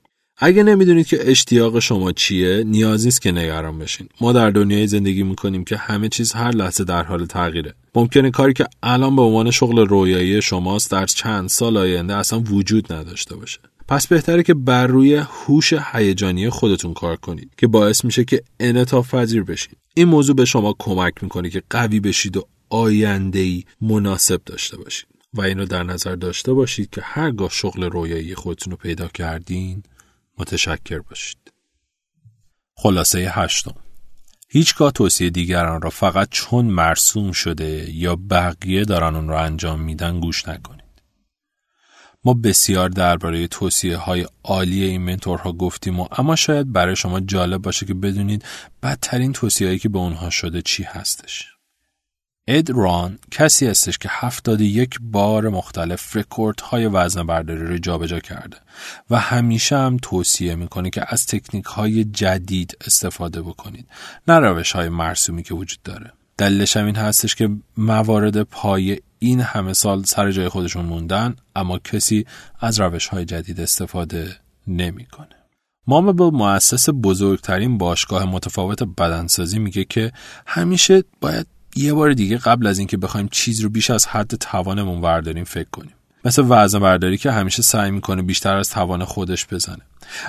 اگه 0.45 0.63
نمی‌دونید 0.63 1.07
که 1.07 1.31
اشتیاق 1.31 1.79
شما 1.79 2.11
چیه 2.11 2.63
نیاز 2.63 3.05
نیست 3.05 3.21
که 3.21 3.31
نگران 3.31 3.79
بشین. 3.79 4.09
ما 4.21 4.33
در 4.33 4.49
دنیای 4.49 4.87
زندگی 4.87 5.23
می‌کنیم 5.23 5.63
که 5.63 5.77
همه 5.77 6.09
چیز 6.09 6.31
هر 6.31 6.51
لحظه 6.51 6.83
در 6.83 7.03
حال 7.03 7.25
تغییره. 7.25 7.73
ممکنه 7.95 8.31
کاری 8.31 8.53
که 8.53 8.65
الان 8.83 9.15
به 9.15 9.21
عنوان 9.21 9.51
شغل 9.51 9.87
رویایی 9.87 10.41
شماست 10.41 10.91
در 10.91 11.05
چند 11.05 11.49
سال 11.49 11.77
آینده 11.77 12.15
اصلا 12.15 12.39
وجود 12.39 12.93
نداشته 12.93 13.35
باشه. 13.35 13.59
پس 13.87 14.07
بهتره 14.07 14.43
که 14.43 14.53
بر 14.53 14.87
روی 14.87 15.15
هوش 15.15 15.73
هیجانی 15.93 16.49
خودتون 16.49 16.93
کار 16.93 17.15
کنید 17.15 17.51
که 17.57 17.67
باعث 17.67 18.05
میشه 18.05 18.25
که 18.25 18.43
انعطاف 18.59 19.13
پذیر 19.13 19.43
بشید. 19.43 19.77
این 19.93 20.07
موضوع 20.07 20.35
به 20.35 20.45
شما 20.45 20.75
کمک 20.79 21.13
می‌کنه 21.21 21.49
که 21.49 21.63
قوی 21.69 21.99
بشید 21.99 22.37
و 22.37 22.47
آینده 22.69 23.63
مناسب 23.81 24.41
داشته 24.45 24.77
باشید. 24.77 25.07
و 25.33 25.41
اینو 25.41 25.65
در 25.65 25.83
نظر 25.83 26.15
داشته 26.15 26.53
باشید 26.53 26.89
که 26.89 27.01
هرگاه 27.03 27.49
شغل 27.49 27.83
رویایی 27.83 28.35
خودتون 28.35 28.71
رو 28.71 28.77
پیدا 28.77 29.07
کردین 29.07 29.83
متشکر 30.37 30.99
باشید. 30.99 31.53
خلاصه 32.75 33.19
هشتم 33.19 33.75
هیچگاه 34.49 34.91
توصیه 34.91 35.29
دیگران 35.29 35.81
را 35.81 35.89
فقط 35.89 36.29
چون 36.31 36.65
مرسوم 36.65 37.31
شده 37.31 37.91
یا 37.91 38.15
بقیه 38.15 38.85
دارن 38.85 39.15
اون 39.15 39.27
را 39.27 39.41
انجام 39.41 39.81
میدن 39.81 40.19
گوش 40.19 40.47
نکنید. 40.47 40.83
ما 42.25 42.33
بسیار 42.33 42.89
درباره 42.89 43.47
توصیه 43.47 43.97
های 43.97 44.27
عالی 44.43 44.83
این 44.83 45.01
منتورها 45.01 45.51
گفتیم 45.53 45.99
و 45.99 46.07
اما 46.11 46.35
شاید 46.35 46.71
برای 46.71 46.95
شما 46.95 47.19
جالب 47.19 47.61
باشه 47.61 47.85
که 47.85 47.93
بدونید 47.93 48.45
بدترین 48.83 49.33
توصیه 49.33 49.67
هایی 49.67 49.79
که 49.79 49.89
به 49.89 49.99
اونها 49.99 50.29
شده 50.29 50.61
چی 50.61 50.83
هستش. 50.83 51.52
اد 52.47 52.69
ران 52.69 53.19
کسی 53.31 53.67
هستش 53.67 53.97
که 53.97 54.09
هفتاد 54.11 54.61
یک 54.61 54.99
بار 55.01 55.49
مختلف 55.49 56.15
رکورد 56.15 56.59
های 56.59 56.87
وزن 56.87 57.23
برداری 57.23 57.65
رو 57.67 57.77
جابجا 57.77 58.19
کرده 58.19 58.57
و 59.09 59.19
همیشه 59.19 59.77
هم 59.77 59.97
توصیه 60.01 60.55
می‌کنه 60.55 60.89
که 60.89 61.05
از 61.07 61.25
تکنیک 61.25 61.65
های 61.65 62.03
جدید 62.03 62.77
استفاده 62.87 63.41
بکنید 63.41 63.87
نه 64.27 64.39
روش 64.39 64.71
های 64.71 64.89
مرسومی 64.89 65.43
که 65.43 65.53
وجود 65.53 65.81
داره 65.83 66.13
دلیلش 66.37 66.77
هم 66.77 66.85
این 66.85 66.95
هستش 66.95 67.35
که 67.35 67.49
موارد 67.77 68.41
پای 68.41 68.99
این 69.19 69.41
همه 69.41 69.73
سال 69.73 70.03
سر 70.03 70.31
جای 70.31 70.49
خودشون 70.49 70.85
موندن 70.85 71.35
اما 71.55 71.79
کسی 71.79 72.25
از 72.59 72.79
روش 72.79 73.07
های 73.07 73.25
جدید 73.25 73.61
استفاده 73.61 74.35
نمی‌کنه. 74.67 75.27
مام 75.87 76.11
به 76.11 76.29
مؤسس 76.29 76.89
بزرگترین 76.89 77.77
باشگاه 77.77 78.25
متفاوت 78.25 78.83
بدنسازی 78.83 79.59
میگه 79.59 79.83
که 79.83 80.11
همیشه 80.45 81.03
باید 81.21 81.47
یه 81.75 81.93
بار 81.93 82.13
دیگه 82.13 82.37
قبل 82.37 82.67
از 82.67 82.79
اینکه 82.79 82.97
بخوایم 82.97 83.27
چیز 83.31 83.61
رو 83.61 83.69
بیش 83.69 83.89
از 83.89 84.07
حد 84.07 84.35
توانمون 84.35 85.01
ورداریم 85.01 85.43
فکر 85.43 85.69
کنیم. 85.69 85.93
مثل 86.25 86.43
وزن 86.49 86.79
برداری 86.79 87.17
که 87.17 87.31
همیشه 87.31 87.61
سعی 87.61 87.91
می‌کنه 87.91 88.21
بیشتر 88.21 88.55
از 88.55 88.69
توان 88.69 89.05
خودش 89.05 89.47
بزنه. 89.51 89.81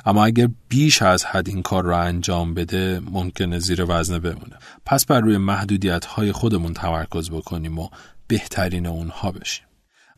اما 0.07 0.25
اگر 0.25 0.49
بیش 0.69 1.03
از 1.03 1.25
حد 1.25 1.49
این 1.49 1.63
کار 1.63 1.85
رو 1.85 1.97
انجام 1.97 2.55
بده 2.55 3.01
ممکنه 3.11 3.59
زیر 3.59 3.85
وزنه 3.89 4.19
بمونه. 4.19 4.57
پس 4.87 5.07
بر 5.07 5.21
روی 5.21 5.39
محدودیت 5.39 6.05
های 6.05 6.33
خودمون 6.33 6.73
تمرکز 6.73 7.31
بکنیم 7.31 7.79
و 7.79 7.89
بهترین 8.27 8.87
اونها 8.87 9.33
بشیم. 9.33 9.65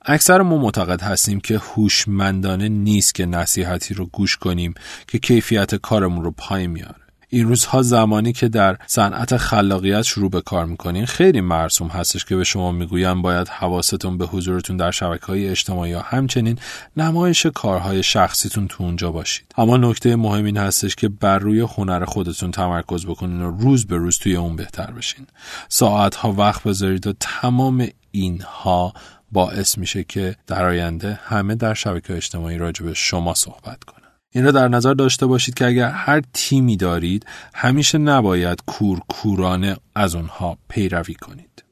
اکثر 0.08 0.42
ما 0.42 0.58
معتقد 0.58 1.02
هستیم 1.02 1.40
که 1.40 1.58
هوشمندانه 1.58 2.68
نیست 2.68 3.14
که 3.14 3.26
نصیحتی 3.26 3.94
رو 3.94 4.06
گوش 4.06 4.36
کنیم 4.36 4.74
که 5.06 5.18
کیفیت 5.18 5.74
کارمون 5.74 6.24
رو 6.24 6.30
پایین 6.30 6.70
میاره 6.70 7.05
این 7.28 7.48
روزها 7.48 7.82
زمانی 7.82 8.32
که 8.32 8.48
در 8.48 8.76
صنعت 8.86 9.36
خلاقیت 9.36 10.02
شروع 10.02 10.30
به 10.30 10.40
کار 10.40 10.66
می‌کنین 10.66 11.06
خیلی 11.06 11.40
مرسوم 11.40 11.88
هستش 11.88 12.24
که 12.24 12.36
به 12.36 12.44
شما 12.44 12.72
می‌گویم 12.72 13.22
باید 13.22 13.48
حواستون 13.48 14.18
به 14.18 14.26
حضورتون 14.26 14.76
در 14.76 14.90
شبکه 14.90 15.26
های 15.26 15.48
اجتماعی 15.48 15.90
یا 15.90 16.00
همچنین 16.00 16.58
نمایش 16.96 17.46
کارهای 17.46 18.02
شخصیتون 18.02 18.68
تو 18.68 18.84
اونجا 18.84 19.12
باشید. 19.12 19.46
اما 19.56 19.76
نکته 19.76 20.16
مهم 20.16 20.44
این 20.44 20.56
هستش 20.56 20.94
که 20.94 21.08
بر 21.08 21.38
روی 21.38 21.60
هنر 21.60 22.04
خودتون 22.04 22.50
تمرکز 22.50 23.06
بکنین 23.06 23.42
و 23.42 23.50
روز 23.50 23.86
به 23.86 23.96
روز 23.96 24.18
توی 24.18 24.36
اون 24.36 24.56
بهتر 24.56 24.90
بشین. 24.90 25.26
ساعت 25.68 26.14
ها 26.14 26.32
وقت 26.32 26.62
بذارید 26.62 27.06
و 27.06 27.12
تمام 27.20 27.88
اینها 28.10 28.94
باعث 29.32 29.78
میشه 29.78 30.04
که 30.04 30.36
در 30.46 30.64
آینده 30.64 31.20
همه 31.24 31.54
در 31.54 31.74
شبکه 31.74 32.16
اجتماعی 32.16 32.58
راجع 32.58 32.84
به 32.84 32.94
شما 32.94 33.34
صحبت 33.34 33.84
کنن. 33.84 34.05
این 34.36 34.44
را 34.44 34.50
در 34.50 34.68
نظر 34.68 34.94
داشته 34.94 35.26
باشید 35.26 35.54
که 35.54 35.66
اگر 35.66 35.90
هر 35.90 36.22
تیمی 36.32 36.76
دارید 36.76 37.26
همیشه 37.54 37.98
نباید 37.98 38.58
کورکورانه 38.66 39.76
از 39.94 40.14
اونها 40.14 40.58
پیروی 40.68 41.14
کنید. 41.14 41.64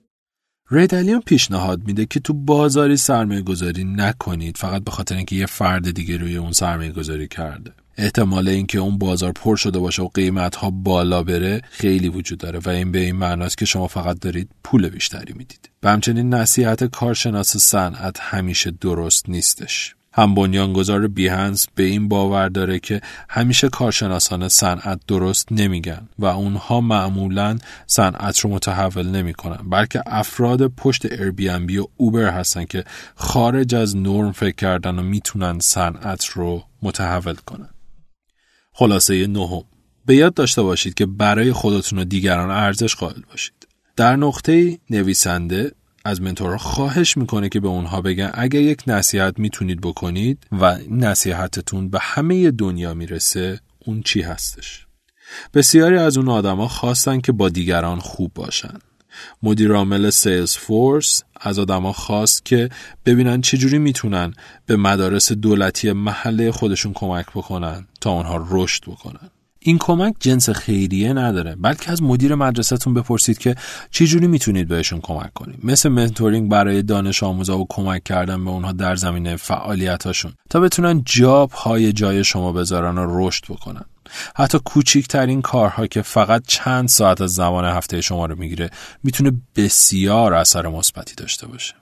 ریدلیان 0.71 1.21
پیشنهاد 1.21 1.87
میده 1.87 2.07
که 2.07 2.21
تو 2.21 2.33
بازاری 2.33 2.97
سرمایه 2.97 3.43
گذاری 3.43 3.85
نکنید 3.85 4.57
فقط 4.57 4.85
به 4.85 4.91
خاطر 4.91 5.17
اینکه 5.17 5.37
یه 5.37 5.47
فرد 5.47 5.91
دیگه 5.91 6.17
روی 6.17 6.37
اون 6.37 6.53
سرمایه 6.53 6.93
گذاری 6.93 7.29
کرده. 7.29 7.73
احتمال 7.97 8.49
اینکه 8.49 8.79
اون 8.79 8.99
بازار 8.99 9.33
پر 9.33 9.57
شده 9.57 9.79
باشه 9.79 10.03
و 10.03 10.09
قیمت 10.09 10.57
ها 10.57 10.71
بالا 10.71 11.23
بره 11.23 11.61
خیلی 11.71 12.09
وجود 12.09 12.39
داره 12.39 12.59
و 12.59 12.69
این 12.69 12.93
به 12.93 12.99
این 12.99 13.17
معناست 13.17 13.59
که 13.59 13.65
شما 13.65 13.89
فقط 13.89 14.19
دارید 14.21 14.51
پول 14.65 14.89
بیشتری 14.89 15.33
می‌دید. 15.33 15.71
و 15.83 15.91
همچنین 15.91 16.35
نصیحت 16.35 16.85
کارشناس 16.85 17.57
صنعت 17.57 18.21
همیشه 18.21 18.71
درست 18.71 19.29
نیستش. 19.29 19.95
هم 20.17 20.35
بنیانگذار 20.35 21.09
بیهنس 21.09 21.67
به 21.75 21.83
این 21.83 22.09
باور 22.09 22.49
داره 22.49 22.79
که 22.79 23.01
همیشه 23.29 23.69
کارشناسان 23.69 24.49
صنعت 24.49 25.01
درست 25.09 25.53
نمیگن 25.53 26.09
و 26.19 26.25
اونها 26.25 26.81
معمولا 26.81 27.59
صنعت 27.87 28.39
رو 28.39 28.51
متحول 28.51 29.07
نمی‌کنن 29.07 29.71
بلکه 29.71 30.03
افراد 30.07 30.67
پشت 30.67 31.07
بی 31.07 31.49
و 31.79 31.87
اوبر 31.97 32.31
هستن 32.31 32.65
که 32.65 32.85
خارج 33.15 33.75
از 33.75 33.97
نرم 33.97 34.33
فکر 34.33 34.55
کردن 34.55 34.99
و 34.99 35.03
می‌تونن 35.03 35.59
صنعت 35.59 36.25
رو 36.27 36.65
متحول 36.83 37.35
کنن. 37.35 37.69
خلاصه 38.73 39.27
نهم 39.27 39.63
به 40.07 40.17
یاد 40.17 40.35
داشته 40.35 40.63
باشید 40.63 40.95
که 40.95 41.07
برای 41.07 41.53
خودتون 41.53 41.99
و 41.99 42.05
دیگران 42.05 42.51
ارزش 42.51 42.95
قائل 42.95 43.21
باشید. 43.31 43.69
در 43.97 44.17
نقطه 44.17 44.79
نویسنده 44.91 45.73
از 46.05 46.23
منتورها 46.23 46.59
خواهش 46.59 47.17
می‌کنه 47.17 47.49
که 47.49 47.61
به 47.61 47.69
اونها 47.69 48.01
بگن 48.01 48.31
اگر 48.35 48.61
یک 48.61 48.83
نصیحت 48.87 49.39
می‌تونید 49.39 49.81
بکنید 49.81 50.47
و 50.53 50.79
نصیحتتون 50.91 51.89
به 51.89 51.99
همه 52.03 52.51
دنیا 52.51 52.95
می‌رسه 52.95 53.61
اون 53.87 54.03
چی 54.03 54.23
هستش؟ 54.23 54.87
بسیاری 55.55 55.97
از 55.97 56.17
اون 56.17 56.29
آدما 56.29 56.69
خواستن 56.69 57.21
که 57.21 57.33
با 57.33 57.49
دیگران 57.49 57.99
خوب 57.99 58.33
باشن. 58.35 58.79
مدیر 59.43 59.73
عامل 59.73 60.11
Salesforce 60.11 61.23
از 61.41 61.59
آدما 61.59 61.93
خواست 61.93 62.45
که 62.45 62.69
ببینن 63.07 63.41
چجوری 63.41 63.79
می‌تونن 63.79 64.35
به 64.67 64.77
مدارس 64.77 65.33
دولتی 65.33 65.93
محله 65.93 66.53
خودشون 66.53 66.93
کمک 66.93 67.27
بکنن 67.35 67.87
تا 68.01 68.11
اونها 68.11 68.47
رشد 68.51 68.83
بکنن. 68.83 69.31
این 69.67 69.79
کمک 69.79 70.15
جنس 70.21 70.51
خیریه 70.51 71.13
نداره 71.13 71.57
بلکه 71.57 71.93
از 71.93 72.03
مدیر 72.03 72.35
مدرسهتون 72.35 72.95
بپرسید 72.95 73.39
که 73.39 73.55
چجوری 73.91 74.27
می‌تونید 74.27 74.69
بهشون 74.69 75.01
کمک 75.01 75.33
کنید. 75.33 75.65
مثل 75.65 75.89
mentoring 75.89 76.51
برای 76.51 76.83
دانش 76.83 77.23
آموزا 77.23 77.59
و 77.59 77.67
کمک 77.71 78.05
کردن 78.05 78.45
به 78.45 78.51
اونها 78.51 78.73
در 78.73 78.97
زمینه 78.97 79.37
فعالیتاشون 79.37 80.33
تا 80.51 80.61
بتونن 80.61 81.03
جا 81.05 81.51
پای 81.51 81.93
جای 81.93 82.25
شما 82.25 82.53
بذارن 82.53 82.99
و 82.99 83.07
رشد 83.09 83.45
بکنن. 83.49 83.85
حتی 84.37 84.59
کوچیکترین 84.65 85.43
کارها 85.43 85.87
که 85.87 86.03
فقط 86.03 86.43
چند 86.47 86.89
ساعت 86.89 87.21
از 87.21 87.35
زمان 87.35 87.65
هفته 87.65 88.01
شما 88.01 88.27
رو 88.27 88.39
می‌گیره 88.39 88.71
می‌تونه 89.03 89.33
بسیار 89.57 90.35
اثر 90.35 90.67
مثبتی 90.69 91.15
داشته 91.15 91.47
باشه. 91.47 91.75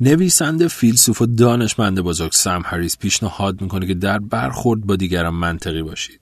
نویسنده 0.00 0.68
فیلسوف 0.68 1.22
و 1.22 1.26
دانشمند 1.26 2.00
بزرگ 2.00 2.32
سم 2.32 2.62
هریس 2.64 2.98
پیشنهاد 2.98 3.60
می‌کنه 3.60 3.86
که 3.86 3.94
در 3.94 4.18
برخورد 4.18 4.80
با 4.80 4.96
دیگران 4.96 5.34
منطقی 5.34 5.82
باشید. 5.82 6.20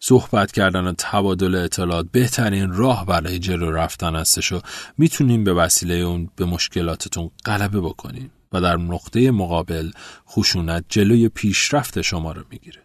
صحبت 0.00 0.52
کردن 0.52 0.86
و 0.86 0.92
تبادل 0.98 1.54
اطلاعات 1.54 2.06
بهترین 2.12 2.72
راه 2.72 3.06
برای 3.06 3.38
جلو 3.38 3.70
رفتن 3.70 4.16
هستش 4.16 4.52
و 4.52 4.60
می‌تونیم 4.98 5.44
به 5.44 5.54
وسیله 5.54 5.94
اون 5.94 6.30
به 6.36 6.44
مشکلاتتون 6.44 7.30
غلبه 7.44 7.80
بکنیم 7.80 8.30
و 8.52 8.60
در 8.60 8.76
نقطه 8.76 9.30
مقابل 9.30 9.90
خشونت 10.28 10.84
جلوی 10.88 11.28
پیشرفت 11.28 12.00
شما 12.00 12.32
رو 12.32 12.42
می‌گیره 12.50 12.84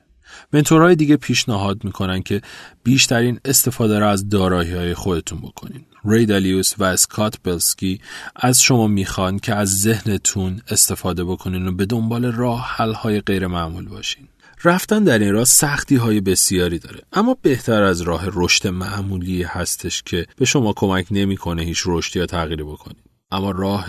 منتورهای 0.54 0.95
دیگه 0.95 1.17
پیشنهاد 1.17 1.84
می‌کنن 1.84 2.21
که 2.21 2.41
بیشترین 2.84 3.39
استفاده 3.45 3.99
را 3.99 4.10
از 4.10 4.30
دارایی 4.30 4.73
های 4.73 4.93
خودتون 4.93 5.39
بکنین. 5.39 5.86
ری 6.06 6.25
دالیوس 6.25 6.73
و 6.78 6.84
اسکات 6.84 7.36
بلسکی 7.43 8.02
از 8.36 8.62
شما 8.62 8.88
می‌خوان 8.88 9.39
که 9.39 9.56
از 9.56 9.82
ذهنتون 9.82 10.62
استفاده 10.67 11.23
بکنین 11.23 11.67
و 11.67 11.71
به 11.71 11.86
دنبال 11.86 12.25
راه 12.25 12.65
حل 12.67 12.93
های 12.93 13.21
غیر 13.21 13.47
معمول 13.47 13.88
باشین. 13.89 14.28
رفتن 14.63 15.04
در 15.04 15.19
این 15.19 15.34
راه 15.34 15.45
سختی 15.45 15.95
های 15.95 16.22
بسیاری 16.22 16.80
داره. 16.80 17.02
اما 17.13 17.38
بهتر 17.41 17.84
از 17.84 18.02
راه 18.02 18.24
رشد 18.34 18.67
معمولی 18.67 19.43
هستش 19.43 20.04
که 20.04 20.26
به 20.36 20.45
شما 20.45 20.74
کمک 20.74 21.08
نمی‌کنه 21.12 21.63
هیچ 21.63 21.84
رشدی 21.86 22.19
یا 22.19 22.26
تغییری 22.26 22.63
بکنید. 22.63 23.04
اما 23.32 23.52
راه 23.52 23.88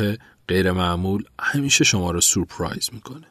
غیر 0.48 0.72
معمول 0.72 1.24
همیشه 1.40 1.84
شما 1.84 2.10
رو 2.10 2.20
سورپرایز 2.20 2.90
می‌کنه. 2.92 3.26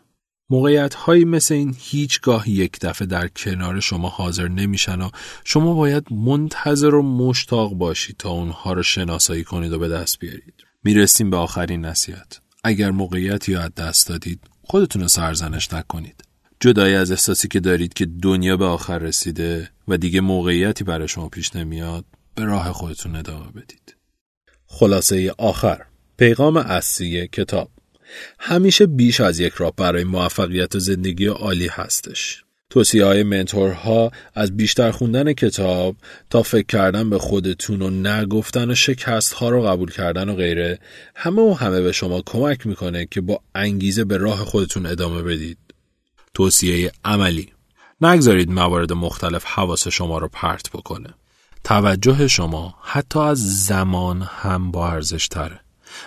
موقعیت 0.49 0.93
هایی 0.93 1.25
مثل 1.25 1.53
این 1.53 1.75
هیچگاه 1.79 2.49
یک 2.49 2.79
دفعه 2.79 3.07
در 3.07 3.27
کنار 3.27 3.79
شما 3.79 4.09
حاضر 4.09 4.47
نمیشن 4.47 5.01
و 5.01 5.09
شما 5.43 5.73
باید 5.73 6.13
منتظر 6.13 6.95
و 6.95 7.03
مشتاق 7.03 7.73
باشید 7.73 8.17
تا 8.17 8.29
اونها 8.29 8.73
رو 8.73 8.83
شناسایی 8.83 9.43
کنید 9.43 9.73
و 9.73 9.79
به 9.79 9.87
دست 9.87 10.19
بیارید. 10.19 10.53
می‌رسیم 10.83 11.29
به 11.29 11.37
آخرین 11.37 11.85
نصیحت. 11.85 12.41
اگر 12.63 12.91
موقعیتی 12.91 13.55
از 13.55 13.75
دست 13.75 14.07
دادید 14.07 14.41
خودتون 14.63 15.01
رو 15.01 15.07
سرزنش 15.07 15.73
نکنید. 15.73 16.23
جدای 16.61 16.95
از 16.95 17.11
احساسی 17.11 17.47
که 17.47 17.59
دارید 17.59 17.93
که 17.93 18.05
دنیا 18.05 18.57
به 18.57 18.65
آخر 18.65 18.99
رسیده 18.99 19.69
و 19.87 19.97
دیگه 19.97 20.21
موقعیتی 20.21 20.83
برای 20.83 21.07
شما 21.07 21.29
پیش 21.29 21.55
نمیاد 21.55 22.05
به 22.35 22.43
راه 22.45 22.71
خودتون 22.71 23.15
ادامه 23.15 23.51
بدید. 23.51 23.95
خلاصه 24.65 25.33
آخر 25.37 25.81
پیغام 26.17 26.57
اصلی 26.57 27.27
کتاب 27.27 27.69
همیشه 28.39 28.85
بیش 28.85 29.21
از 29.21 29.39
یک 29.39 29.53
راه 29.53 29.73
برای 29.77 30.03
موفقیت 30.03 30.77
زندگی 30.77 31.25
عالی 31.25 31.67
هستش. 31.67 32.43
توصیه 32.69 33.05
های 33.05 33.23
منتورها 33.23 34.11
از 34.35 34.57
بیشتر 34.57 34.91
خوندن 34.91 35.33
کتاب 35.33 35.95
تا 36.29 36.43
فکر 36.43 36.65
کردن 36.65 37.09
به 37.09 37.19
خودتون 37.19 37.81
و 37.81 37.89
نگفتن 37.89 38.71
و 38.71 38.75
شکست 38.75 39.33
ها 39.33 39.49
رو 39.49 39.61
قبول 39.61 39.91
کردن 39.91 40.29
و 40.29 40.35
غیره 40.35 40.79
همه 41.15 41.41
و 41.41 41.53
همه 41.53 41.81
به 41.81 41.91
شما 41.91 42.23
کمک 42.25 42.67
می‌کنه 42.67 43.05
که 43.05 43.21
با 43.21 43.41
انگیزه 43.55 44.03
به 44.03 44.17
راه 44.17 44.37
خودتون 44.37 44.85
ادامه 44.85 45.21
بدید. 45.21 45.57
توصیه 46.33 46.91
عملی. 47.05 47.53
نگذارید 48.01 48.51
موارد 48.51 48.93
مختلف 48.93 49.45
حواس 49.45 49.87
شما 49.87 50.17
رو 50.17 50.27
پرت 50.27 50.69
بکنه. 50.71 51.13
توجه 51.63 52.27
شما 52.27 52.75
حتی 52.81 53.19
از 53.19 53.65
زمان 53.65 54.21
هم 54.21 54.71
با 54.71 54.89
ارزش 54.89 55.27
تره 55.27 55.59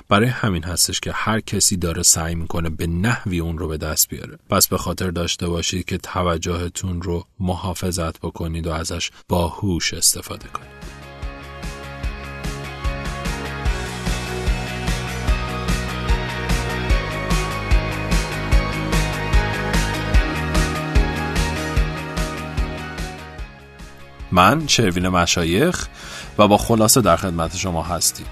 برای 0.08 0.28
همین 0.28 0.64
هستش 0.64 1.00
که 1.00 1.12
هر 1.12 1.40
کسی 1.40 1.76
داره 1.76 2.02
سعی 2.02 2.34
می‌کنه 2.34 2.70
به 2.70 2.86
نحوی 2.86 3.40
اون 3.40 3.58
رو 3.58 3.68
به 3.68 3.76
دست 3.76 4.08
بیاره. 4.08 4.38
پس 4.50 4.68
به 4.68 4.78
خاطر 4.78 5.10
داشته 5.10 5.48
باشید 5.48 5.84
که 5.84 5.98
توجهتون 5.98 7.02
رو 7.02 7.26
محافظت 7.40 8.18
بکنید 8.18 8.66
و 8.66 8.70
ازش 8.70 9.10
با 9.28 9.48
هوش 9.48 9.94
استفاده 9.94 10.48
کنید. 10.48 10.81
من 24.32 24.66
شروین 24.66 25.08
مشایخ 25.08 25.86
و 26.38 26.48
با 26.48 26.56
خلاصه 26.56 27.00
در 27.00 27.16
خدمت 27.16 27.56
شما 27.56 27.82
هستیم. 27.82 28.26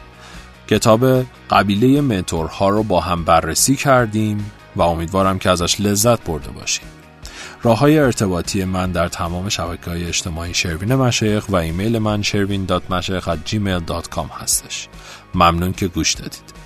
کتاب 0.69 1.25
قبیله 1.51 2.01
منتورها 2.01 2.69
رو 2.69 2.83
با 2.83 3.01
هم 3.01 3.25
بررسی 3.25 3.77
کردیم 3.77 4.51
و 4.77 4.83
امیدوارم 4.83 5.39
که 5.39 5.51
ازش 5.51 5.81
لذت 5.81 6.25
برده 6.25 6.51
باشیم. 6.51 6.87
راه 7.63 7.79
های 7.79 7.99
ارتباطی 7.99 8.65
من 8.65 8.93
در 8.93 9.09
تمام 9.09 9.49
شبکه 9.49 9.91
های 9.91 10.05
اجتماعی 10.05 10.55
شروین 10.55 10.95
مشایخ 10.95 11.49
و 11.49 11.57
ایمیل 11.57 11.99
من 11.99 12.23
شروین 12.23 12.67
هستش. 14.41 14.89
ممنون 15.35 15.73
که 15.73 15.89
گوش 15.89 16.15
دادید. 16.15 16.60